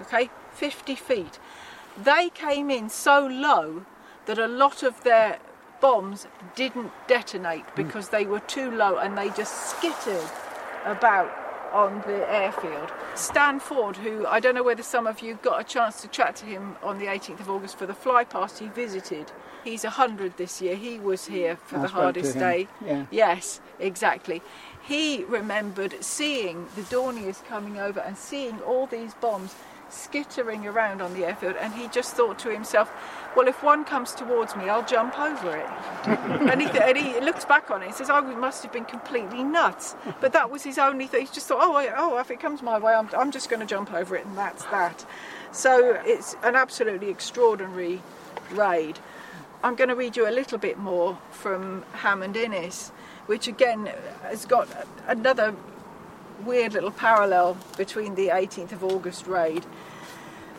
[0.00, 1.38] Okay, 50 feet.
[1.96, 3.84] They came in so low
[4.26, 5.38] that a lot of their
[5.80, 7.82] bombs didn't detonate hmm.
[7.82, 10.30] because they were too low and they just skittered
[10.84, 11.41] about
[11.72, 12.90] on the airfield.
[13.14, 16.36] Stan Ford, who I don't know whether some of you got a chance to chat
[16.36, 19.32] to him on the 18th of August for the fly past he visited.
[19.64, 20.74] He's 100 this year.
[20.76, 22.68] He was here for I the hardest day.
[22.84, 23.06] yeah.
[23.10, 24.42] Yes, exactly.
[24.82, 29.54] He remembered seeing the Dorniers coming over and seeing all these bombs
[29.88, 32.90] skittering around on the airfield, and he just thought to himself,
[33.36, 35.66] "Well, if one comes towards me, I'll jump over it."
[36.06, 38.84] and, he, and he looks back on it and says, oh, "I must have been
[38.84, 41.26] completely nuts." But that was his only thing.
[41.26, 43.60] He just thought, "Oh, I, oh, if it comes my way, I'm, I'm just going
[43.60, 45.04] to jump over it, and that's that."
[45.52, 48.02] So it's an absolutely extraordinary
[48.52, 48.98] raid.
[49.64, 52.90] I'm going to read you a little bit more from Hammond Innes,
[53.26, 54.68] which again has got
[55.06, 55.54] another
[56.44, 59.64] weird little parallel between the 18th of August raid.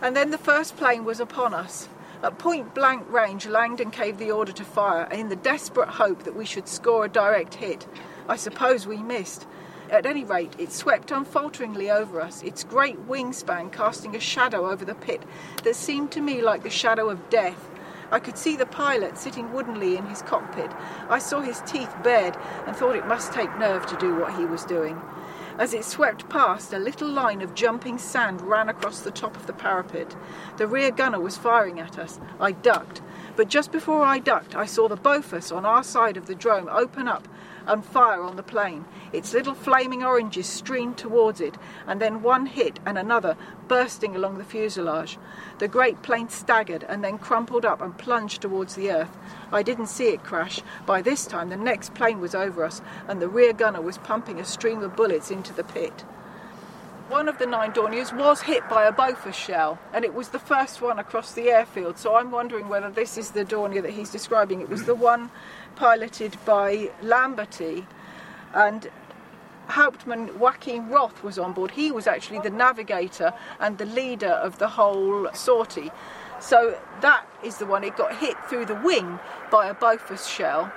[0.01, 1.89] And then the first plane was upon us.
[2.23, 6.37] At point blank range, Langdon gave the order to fire in the desperate hope that
[6.37, 7.85] we should score a direct hit.
[8.29, 9.45] I suppose we missed.
[9.89, 14.85] At any rate, it swept unfalteringly over us, its great wingspan casting a shadow over
[14.85, 15.21] the pit
[15.65, 17.69] that seemed to me like the shadow of death.
[18.09, 20.71] I could see the pilot sitting woodenly in his cockpit.
[21.09, 24.45] I saw his teeth bared and thought it must take nerve to do what he
[24.45, 25.01] was doing.
[25.59, 29.45] As it swept past, a little line of jumping sand ran across the top of
[29.45, 30.15] the parapet.
[30.57, 32.19] The rear gunner was firing at us.
[32.39, 33.01] I ducked.
[33.35, 36.67] But just before I ducked, I saw the Bofors on our side of the drome
[36.71, 37.27] open up
[37.67, 38.85] and fire on the plane.
[39.11, 41.55] Its little flaming oranges streamed towards it,
[41.87, 43.37] and then one hit and another,
[43.67, 45.17] bursting along the fuselage.
[45.59, 49.17] The great plane staggered and then crumpled up and plunged towards the earth.
[49.51, 50.61] I didn't see it crash.
[50.85, 54.39] By this time, the next plane was over us, and the rear gunner was pumping
[54.39, 56.03] a stream of bullets into the pit.
[57.09, 60.39] One of the nine Dorniers was hit by a Bofors shell, and it was the
[60.39, 61.97] first one across the airfield.
[61.97, 64.61] So I'm wondering whether this is the Dornier that he's describing.
[64.61, 65.29] It was the one
[65.75, 67.85] piloted by Lamberty,
[68.53, 68.89] and
[69.67, 71.71] Hauptmann Joachim Roth was on board.
[71.71, 75.91] He was actually the navigator and the leader of the whole sortie.
[76.39, 77.83] So that is the one.
[77.83, 79.19] It got hit through the wing
[79.51, 80.71] by a Bofors shell,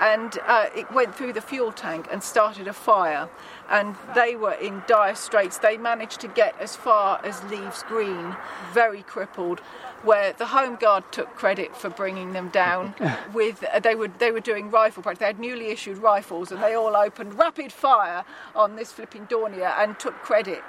[0.00, 3.28] and uh, it went through the fuel tank and started a fire.
[3.68, 5.58] And they were in dire straits.
[5.58, 8.36] They managed to get as far as Leaves Green,
[8.72, 9.60] very crippled,
[10.02, 12.94] where the Home Guard took credit for bringing them down.
[13.34, 15.20] with uh, they were they were doing rifle practice.
[15.20, 18.24] They had newly issued rifles, and they all opened rapid fire
[18.54, 20.62] on this flipping Dornier and took credit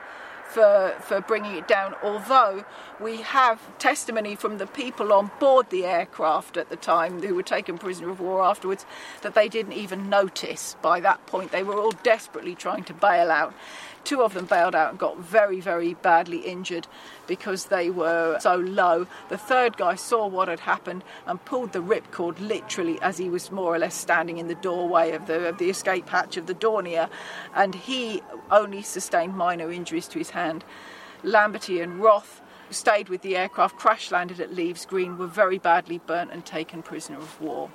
[0.48, 2.66] for, for bringing it down, although
[3.00, 7.44] we have testimony from the people on board the aircraft at the time who were
[7.44, 8.86] taken prisoner of war afterwards
[9.22, 11.52] that they didn't even notice by that point.
[11.52, 13.54] They were all desperately trying to bail out.
[14.08, 16.88] Two of them bailed out and got very, very badly injured
[17.28, 19.06] because they were so low.
[19.28, 23.52] The third guy saw what had happened and pulled the ripcord literally as he was
[23.52, 26.54] more or less standing in the doorway of the, of the escape hatch of the
[26.54, 27.10] Dornier,
[27.54, 30.64] and he only sustained minor injuries to his hand.
[31.22, 32.40] Lamberty and Roth
[32.70, 36.82] stayed with the aircraft, crash landed at Leaves Green, were very badly burnt and taken
[36.82, 37.70] prisoner of war.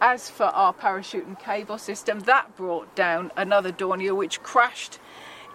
[0.00, 4.98] As for our parachute and cable system, that brought down another Dornier which crashed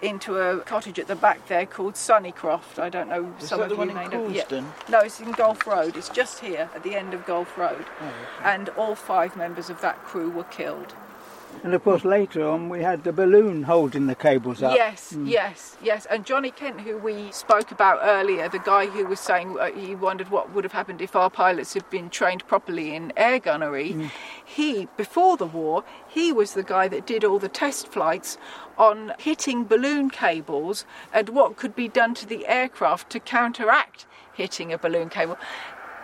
[0.01, 2.79] into a cottage at the back there called Sunnycroft.
[2.79, 4.29] I don't know Is some that of the you one in know.
[4.29, 4.63] Yeah.
[4.89, 5.95] No, it's in Golf Road.
[5.95, 7.85] It's just here at the end of Golf Road.
[8.01, 8.13] Oh,
[8.43, 10.95] and all five members of that crew were killed.
[11.63, 14.75] And of course, later on, we had the balloon holding the cables up.
[14.75, 16.05] Yes, yes, yes.
[16.05, 19.95] And Johnny Kent, who we spoke about earlier, the guy who was saying uh, he
[19.95, 24.11] wondered what would have happened if our pilots had been trained properly in air gunnery,
[24.43, 28.37] he, before the war, he was the guy that did all the test flights
[28.77, 34.71] on hitting balloon cables and what could be done to the aircraft to counteract hitting
[34.73, 35.37] a balloon cable.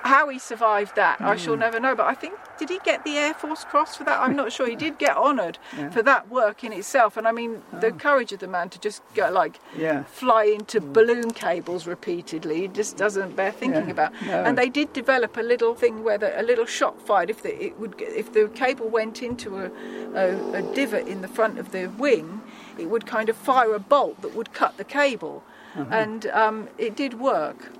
[0.03, 1.59] How he survived that, I shall hmm.
[1.61, 1.95] never know.
[1.95, 4.19] But I think, did he get the Air Force Cross for that?
[4.19, 4.67] I'm not sure.
[4.67, 5.57] He did get honoured
[5.91, 7.17] for that work in itself.
[7.17, 7.91] And I mean, the oh.
[7.91, 10.03] courage of the man to just go like Yeah.
[10.03, 10.93] fly into hmm.
[10.93, 14.21] balloon cables repeatedly just doesn't bear thinking Yeah, about.
[14.25, 14.43] no.
[14.43, 17.51] And they did develop a little thing where the, a little shot fired if the
[17.63, 19.71] it would if the cable went into a,
[20.15, 22.41] a, a divot in the front of the wing,
[22.77, 25.43] it would kind of fire a bolt that would cut the cable,
[25.75, 25.85] uh-huh.
[25.91, 27.71] and um, it did work.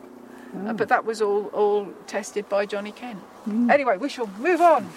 [0.53, 3.19] Uh, but that was all all tested by Johnny Kent.
[3.69, 4.89] Anyway, we shall move on.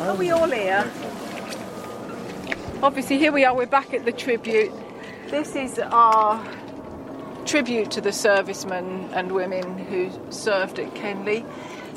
[0.00, 0.90] Are we all here?
[2.82, 4.72] Obviously, here we are, we're back at the tribute.
[5.28, 6.44] This is our
[7.46, 11.44] tribute to the servicemen and women who served at Kenley.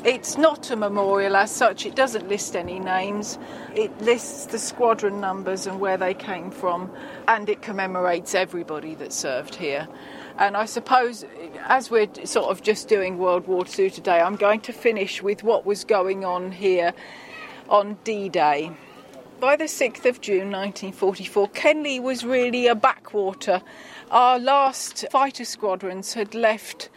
[0.06, 3.40] It's not a memorial as such, it doesn't list any names.
[3.74, 6.92] It lists the squadron numbers and where they came from,
[7.26, 9.88] and it commemorates everybody that served here.
[10.38, 11.24] And I suppose,
[11.64, 15.42] as we're sort of just doing World War II today, I'm going to finish with
[15.42, 16.94] what was going on here
[17.68, 18.70] on D Day.
[19.40, 23.60] By the 6th of June 1944, Kenley was really a backwater.
[24.12, 26.90] Our last fighter squadrons had left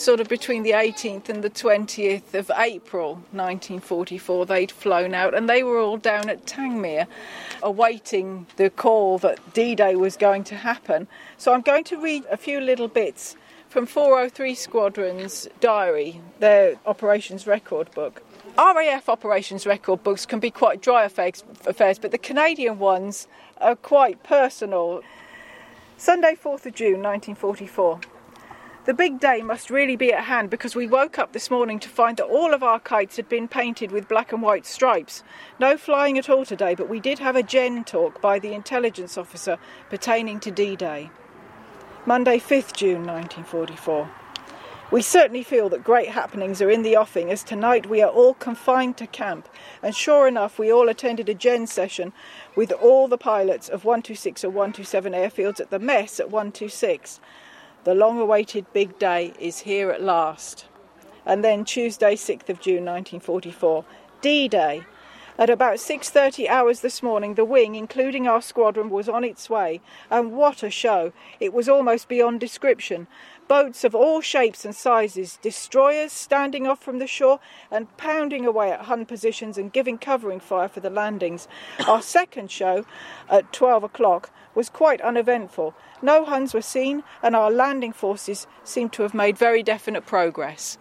[0.00, 4.46] sort of between the 18th and the 20th of April 1944.
[4.46, 7.06] They'd flown out and they were all down at Tangmere
[7.62, 11.08] awaiting the call that D Day was going to happen.
[11.36, 13.36] So I'm going to read a few little bits
[13.68, 18.22] from 403 Squadron's diary, their operations record book.
[18.56, 23.76] RAF operations record books can be quite dry affairs, affairs, but the Canadian ones are
[23.76, 25.02] quite personal.
[25.96, 28.00] Sunday, 4th of June 1944.
[28.88, 31.90] The big day must really be at hand because we woke up this morning to
[31.90, 35.22] find that all of our kites had been painted with black and white stripes.
[35.60, 39.18] No flying at all today, but we did have a gen talk by the intelligence
[39.18, 39.58] officer
[39.90, 41.10] pertaining to D Day.
[42.06, 44.10] Monday, 5th June 1944.
[44.90, 48.32] We certainly feel that great happenings are in the offing as tonight we are all
[48.32, 49.50] confined to camp.
[49.82, 52.14] And sure enough, we all attended a gen session
[52.56, 57.20] with all the pilots of 126 or 127 airfields at the mess at 126.
[57.88, 60.66] The long awaited big day is here at last.
[61.24, 63.82] And then Tuesday, 6th of June 1944,
[64.20, 64.82] D Day.
[65.38, 69.80] At about 6:30 hours this morning, the wing, including our squadron, was on its way,
[70.10, 71.14] and what a show!
[71.40, 73.06] It was almost beyond description.
[73.48, 78.70] Boats of all shapes and sizes, destroyers standing off from the shore and pounding away
[78.70, 81.48] at Hun positions and giving covering fire for the landings.
[81.86, 82.84] Our second show,
[83.30, 85.74] at 12 o'clock, was quite uneventful.
[86.02, 90.76] No Huns were seen, and our landing forces seemed to have made very definite progress.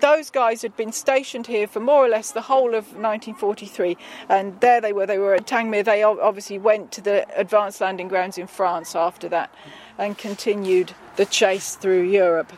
[0.00, 3.96] Those guys had been stationed here for more or less the whole of 1943,
[4.28, 5.06] and there they were.
[5.06, 5.84] They were at Tangmere.
[5.84, 9.54] They obviously went to the advanced landing grounds in France after that
[9.98, 12.52] and continued the chase through Europe.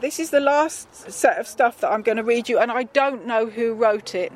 [0.00, 2.84] This is the last set of stuff that I'm going to read you, and I
[2.84, 4.32] don't know who wrote it.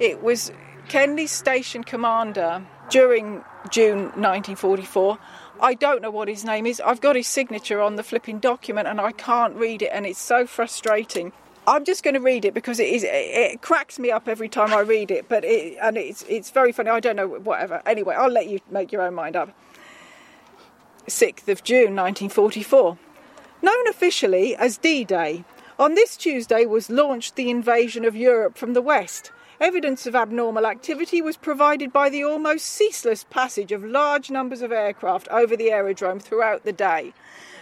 [0.00, 0.50] It was
[0.88, 5.18] Kenley's station commander during June 1944.
[5.60, 6.80] I don't know what his name is.
[6.80, 10.20] I've got his signature on the flipping document and I can't read it, and it's
[10.20, 11.32] so frustrating.
[11.66, 14.72] I'm just going to read it because it is it, cracks me up every time
[14.72, 16.90] I read it, but it, and it's it's very funny.
[16.90, 17.82] I don't know whatever.
[17.84, 19.50] Anyway, I'll let you make your own mind up.
[21.06, 22.98] 6th of June 1944.
[23.60, 25.44] Known officially as D Day,
[25.78, 29.32] on this Tuesday was launched the invasion of Europe from the west.
[29.60, 34.70] Evidence of abnormal activity was provided by the almost ceaseless passage of large numbers of
[34.70, 37.12] aircraft over the aerodrome throughout the day.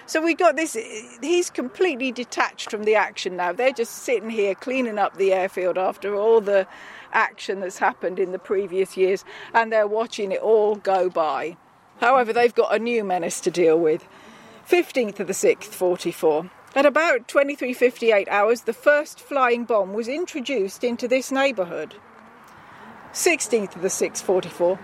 [0.05, 0.77] So we got this,
[1.23, 3.53] he's completely detached from the action now.
[3.53, 6.67] They're just sitting here cleaning up the airfield after all the
[7.13, 9.25] action that's happened in the previous years,
[9.55, 11.57] and they're watching it all go by.
[12.01, 14.07] However, they've got a new menace to deal with.
[14.69, 16.51] 15th of the 6th, 44.
[16.77, 21.95] At about 23:58 hours, the first flying bomb was introduced into this neighbourhood.
[23.15, 24.79] 16th of the 644.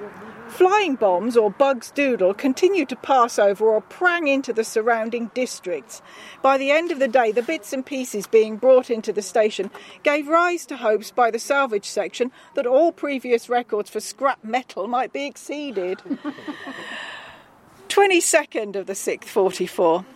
[0.49, 6.01] Flying bombs or bugs doodle continued to pass over or prang into the surrounding districts.
[6.41, 9.71] By the end of the day, the bits and pieces being brought into the station
[10.03, 14.87] gave rise to hopes by the salvage section that all previous records for scrap metal
[14.87, 16.01] might be exceeded.
[17.91, 20.07] 22nd of the 6th, 44.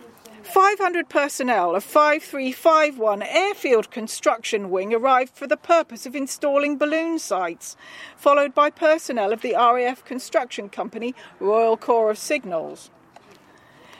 [0.47, 7.75] 500 personnel of 5351 Airfield Construction Wing arrived for the purpose of installing balloon sites,
[8.15, 12.89] followed by personnel of the RAF Construction Company Royal Corps of Signals.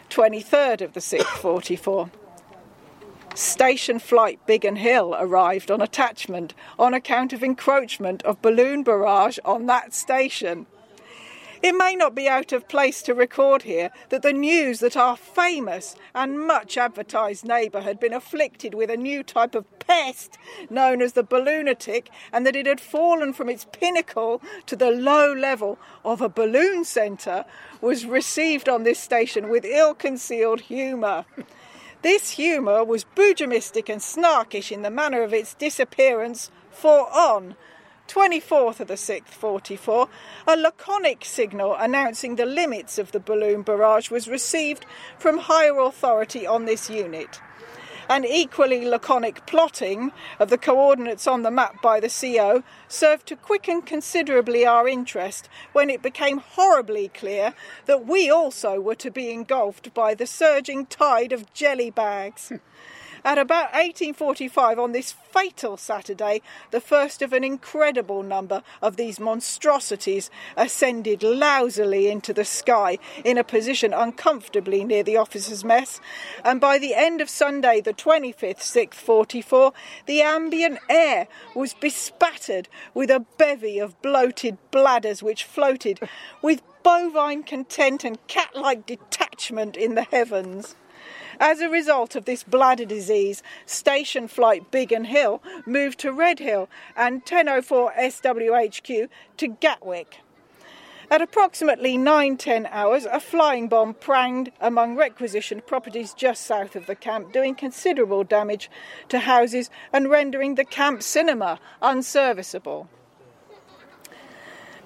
[0.10, 2.10] 23rd of the 6th, 44.
[3.36, 9.66] Station Flight Biggin Hill arrived on attachment on account of encroachment of balloon barrage on
[9.66, 10.66] that station.
[11.62, 15.18] It may not be out of place to record here that the news that our
[15.18, 20.38] famous and much advertised neighbour had been afflicted with a new type of pest
[20.70, 25.34] known as the balloonatic and that it had fallen from its pinnacle to the low
[25.34, 27.46] level of a balloon centre
[27.82, 31.26] was received on this station with ill concealed humour.
[32.04, 37.56] This humour was Boojumistic and snarkish in the manner of its disappearance, for on
[38.08, 40.08] 24th of the 6th, 44,
[40.48, 44.86] a laconic signal announcing the limits of the balloon barrage was received
[45.20, 47.42] from higher authority on this unit.
[48.10, 53.36] An equally laconic plotting of the coordinates on the map by the CO served to
[53.36, 57.54] quicken considerably our interest when it became horribly clear
[57.86, 62.54] that we also were to be engulfed by the surging tide of jelly bags.
[63.28, 66.42] At about 1845 on this fatal Saturday,
[66.72, 73.38] the first of an incredible number of these monstrosities ascended lousily into the sky in
[73.38, 76.00] a position uncomfortably near the officers' mess,
[76.46, 79.74] and by the end of Sunday, the 25th, 6th, 44,
[80.06, 86.00] the ambient air was bespattered with a bevy of bloated bladders which floated
[86.42, 90.78] with bovine content and cat like detachment in the heavens.
[91.40, 97.22] As a result of this bladder disease, station flight Biggin Hill moved to Redhill and
[97.22, 99.08] 1004 SWHQ
[99.38, 100.22] to Gatwick.
[101.12, 106.96] At approximately 9-10 hours, a flying bomb pranged among requisitioned properties just south of the
[106.96, 108.70] camp, doing considerable damage
[109.10, 112.90] to houses and rendering the camp cinema unserviceable.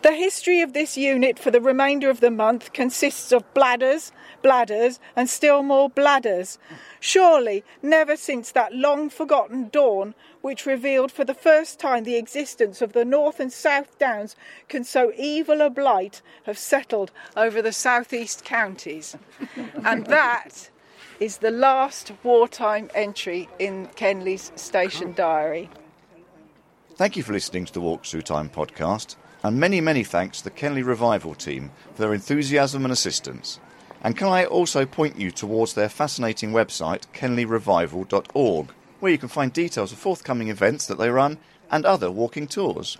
[0.02, 4.12] The history of this unit for the remainder of the month consists of bladders,
[4.42, 6.58] bladders, and still more bladders.
[7.00, 12.82] Surely, never since that long forgotten dawn, which revealed for the first time the existence
[12.82, 14.36] of the North and South Downs,
[14.68, 19.16] can so evil a blight have settled over the southeast counties.
[19.86, 20.72] and that
[21.20, 25.70] is the last wartime entry in Kenley's station diary.
[26.96, 30.44] Thank you for listening to the Walk Through Time podcast, and many, many thanks to
[30.46, 33.60] the Kenley Revival team for their enthusiasm and assistance.
[34.04, 39.52] And can I also point you towards their fascinating website, kenleyrevival.org, where you can find
[39.52, 41.38] details of forthcoming events that they run
[41.70, 42.98] and other walking tours.